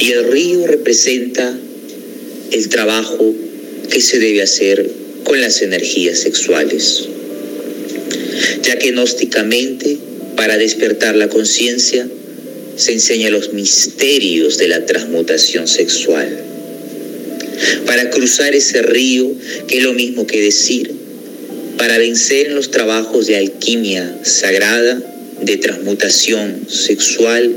[0.00, 1.56] Y el río representa
[2.50, 3.32] el trabajo
[3.88, 4.90] que se debe hacer
[5.22, 7.06] con las energías sexuales
[8.62, 9.98] ya que gnósticamente,
[10.36, 12.06] para despertar la conciencia,
[12.76, 16.28] se enseña los misterios de la transmutación sexual.
[17.86, 19.32] Para cruzar ese río,
[19.66, 20.92] que es lo mismo que decir,
[21.78, 25.02] para vencer en los trabajos de alquimia sagrada,
[25.42, 27.54] de transmutación sexual,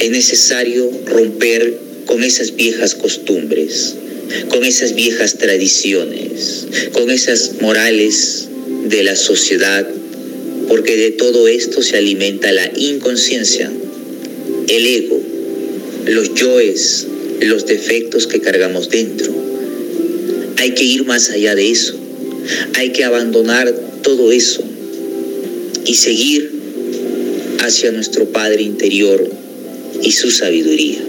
[0.00, 1.74] Es necesario romper
[2.06, 3.94] con esas viejas costumbres,
[4.48, 8.48] con esas viejas tradiciones, con esas morales
[8.84, 9.88] de la sociedad,
[10.68, 13.70] porque de todo esto se alimenta la inconsciencia,
[14.68, 15.20] el ego,
[16.06, 17.06] los yoes,
[17.40, 19.32] los defectos que cargamos dentro.
[20.56, 21.94] Hay que ir más allá de eso,
[22.74, 24.62] hay que abandonar todo eso
[25.84, 26.50] y seguir
[27.60, 29.28] hacia nuestro Padre interior
[30.02, 31.00] y su sabiduría.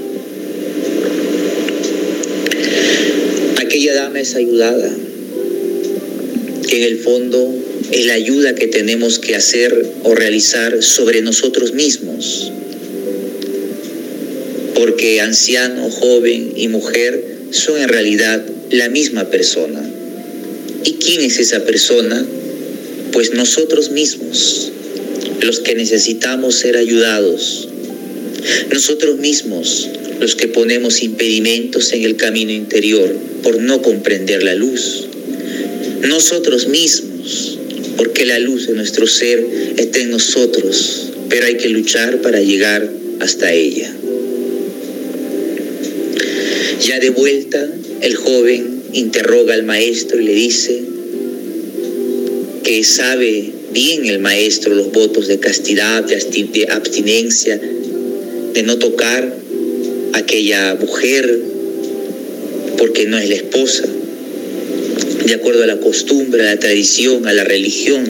[3.57, 4.91] Aquella dama es ayudada,
[6.67, 7.53] que en el fondo
[7.91, 12.51] es la ayuda que tenemos que hacer o realizar sobre nosotros mismos.
[14.75, 19.81] Porque anciano, joven y mujer son en realidad la misma persona.
[20.83, 22.25] ¿Y quién es esa persona?
[23.11, 24.71] Pues nosotros mismos,
[25.41, 27.67] los que necesitamos ser ayudados.
[28.71, 29.89] Nosotros mismos,
[30.19, 33.13] los que ponemos impedimentos en el camino interior
[33.43, 35.07] por no comprender la luz.
[36.07, 37.59] Nosotros mismos,
[37.97, 39.45] porque la luz de nuestro ser
[39.77, 43.93] está en nosotros, pero hay que luchar para llegar hasta ella.
[46.85, 47.69] Ya de vuelta,
[48.01, 50.81] el joven interroga al maestro y le dice
[52.63, 57.61] que sabe bien el maestro los votos de castidad, de abstinencia,
[58.53, 59.35] de no tocar
[60.13, 61.39] a aquella mujer
[62.77, 63.83] porque no es la esposa,
[65.25, 68.03] de acuerdo a la costumbre, a la tradición, a la religión,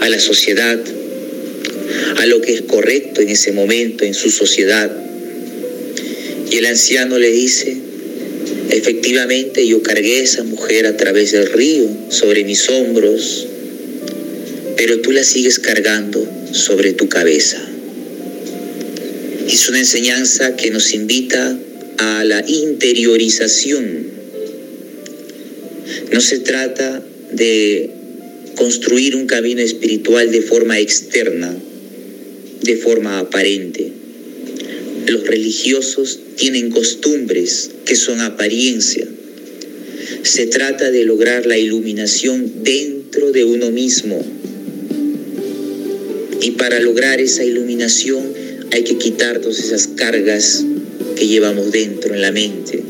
[0.00, 0.80] a la sociedad,
[2.16, 4.90] a lo que es correcto en ese momento en su sociedad.
[6.50, 7.76] Y el anciano le dice,
[8.70, 13.46] efectivamente yo cargué a esa mujer a través del río sobre mis hombros,
[14.76, 17.62] pero tú la sigues cargando sobre tu cabeza.
[19.48, 21.58] Es una enseñanza que nos invita
[21.98, 24.23] a la interiorización.
[26.12, 27.02] No se trata
[27.32, 27.90] de
[28.54, 31.54] construir un camino espiritual de forma externa,
[32.62, 33.92] de forma aparente.
[35.06, 39.06] Los religiosos tienen costumbres que son apariencia.
[40.22, 44.24] Se trata de lograr la iluminación dentro de uno mismo.
[46.40, 48.32] Y para lograr esa iluminación
[48.72, 50.64] hay que quitarnos esas cargas
[51.16, 52.82] que llevamos dentro en la mente.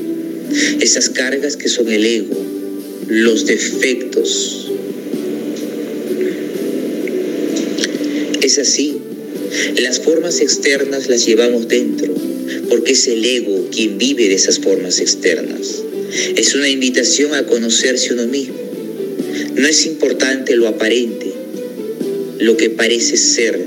[0.80, 2.53] Esas cargas que son el ego,
[3.09, 4.70] los defectos.
[8.43, 8.98] Es así.
[9.81, 12.14] Las formas externas las llevamos dentro,
[12.68, 15.82] porque es el ego quien vive de esas formas externas.
[16.36, 18.56] Es una invitación a conocerse uno mismo.
[19.55, 21.32] No es importante lo aparente,
[22.39, 23.60] lo que parece ser,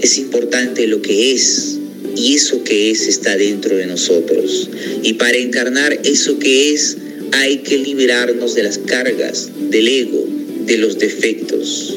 [0.00, 1.78] es importante lo que es,
[2.16, 4.70] y eso que es está dentro de nosotros.
[5.02, 6.96] Y para encarnar eso que es,
[7.36, 10.26] hay que liberarnos de las cargas, del ego,
[10.64, 11.94] de los defectos.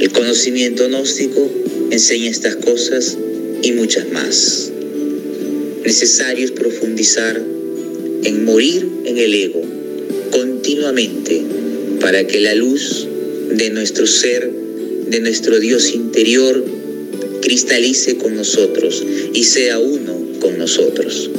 [0.00, 1.50] El conocimiento gnóstico
[1.90, 3.18] enseña estas cosas
[3.62, 4.72] y muchas más.
[5.84, 7.42] Necesario es profundizar
[8.24, 9.62] en morir en el ego
[10.30, 11.42] continuamente
[12.00, 13.06] para que la luz
[13.50, 14.50] de nuestro ser,
[15.08, 16.64] de nuestro Dios interior,
[17.42, 19.04] cristalice con nosotros
[19.34, 21.30] y sea uno con nosotros.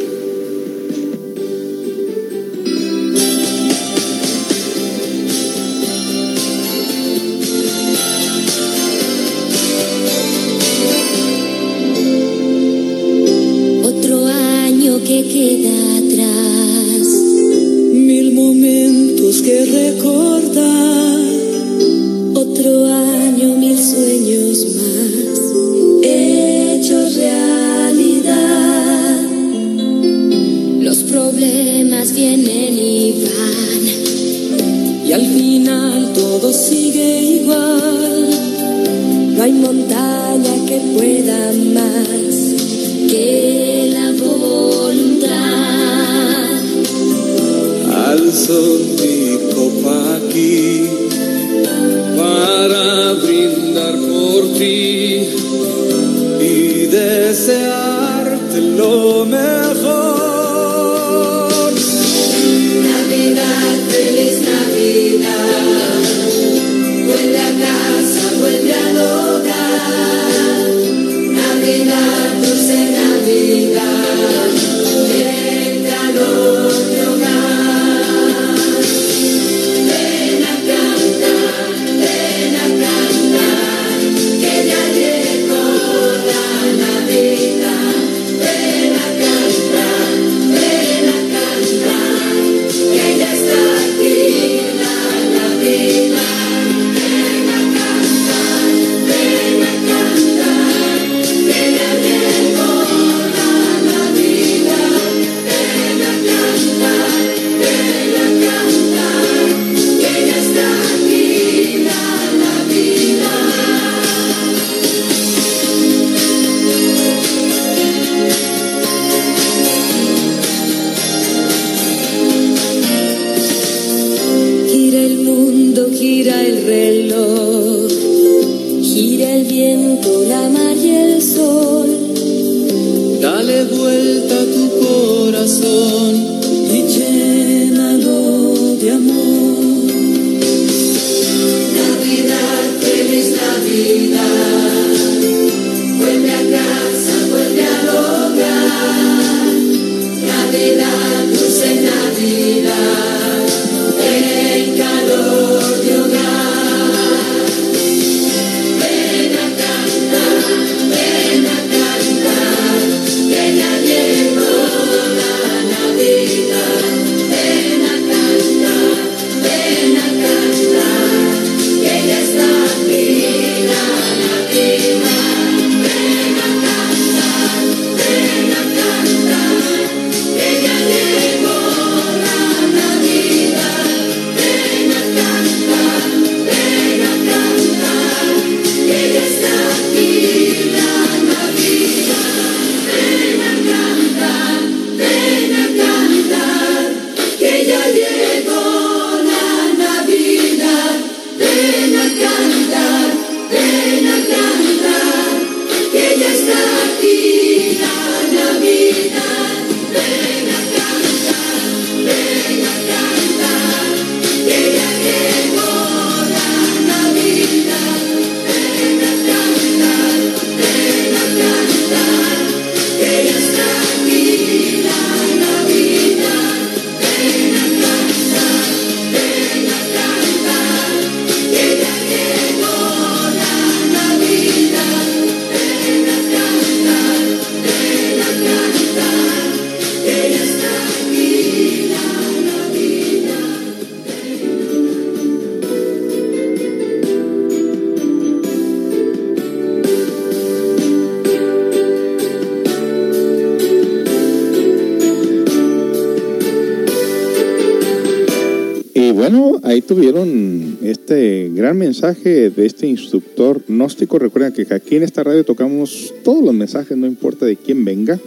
[259.73, 264.19] Ahí tuvieron este gran mensaje de este instructor gnóstico.
[264.19, 268.19] Recuerden que aquí en esta radio tocamos todos los mensajes, no importa de quién venga.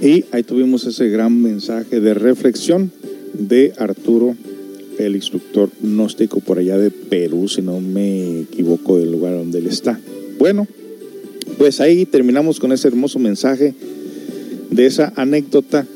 [0.00, 2.90] Y ahí tuvimos ese gran mensaje de reflexión
[3.34, 4.34] de Arturo,
[4.98, 9.68] el instructor gnóstico por allá de Perú, si no me equivoco del lugar donde él
[9.68, 10.00] está.
[10.38, 10.66] Bueno,
[11.56, 13.74] pues ahí terminamos con ese hermoso mensaje
[14.70, 15.86] de esa anécdota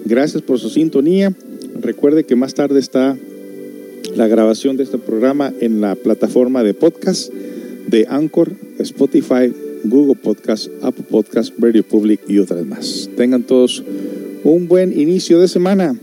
[0.04, 1.32] gracias por su sintonía.
[1.80, 3.16] Recuerde que más tarde está
[4.16, 7.32] la grabación de este programa en la plataforma de podcast
[7.86, 9.52] de Anchor, Spotify,
[9.84, 13.08] Google Podcast, Apple Podcast, Radio Public y otras más.
[13.16, 13.82] Tengan todos
[14.44, 15.98] un buen inicio de semana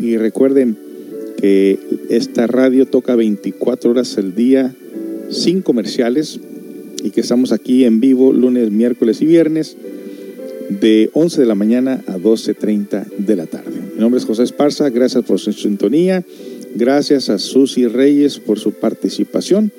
[0.00, 0.76] y recuerden
[1.42, 1.76] que
[2.08, 4.72] esta radio toca 24 horas al día
[5.28, 6.38] sin comerciales
[7.02, 9.76] y que estamos aquí en vivo lunes, miércoles y viernes
[10.68, 13.72] de 11 de la mañana a 12.30 de la tarde.
[13.92, 16.24] Mi nombre es José Esparza, gracias por su sintonía,
[16.76, 19.72] gracias a Susi Reyes por su participación,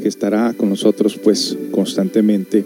[0.00, 2.64] que estará con nosotros pues constantemente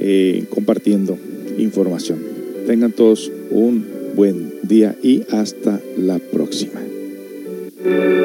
[0.00, 1.18] eh, compartiendo
[1.58, 2.20] información.
[2.66, 3.84] Tengan todos un
[4.14, 6.80] buen día y hasta la próxima.
[7.86, 8.15] El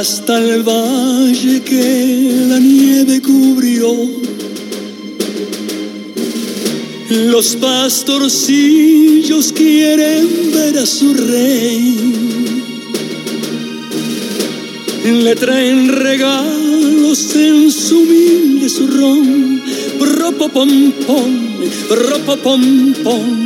[0.00, 3.92] hasta el valle que la nieve cubrió.
[7.10, 11.96] Los pastorcillos quieren ver a su rey.
[15.04, 19.62] Le traen regalos en su humilde zurrón.
[20.00, 21.32] Ropo pom pom,
[21.90, 23.39] ropo pom pom.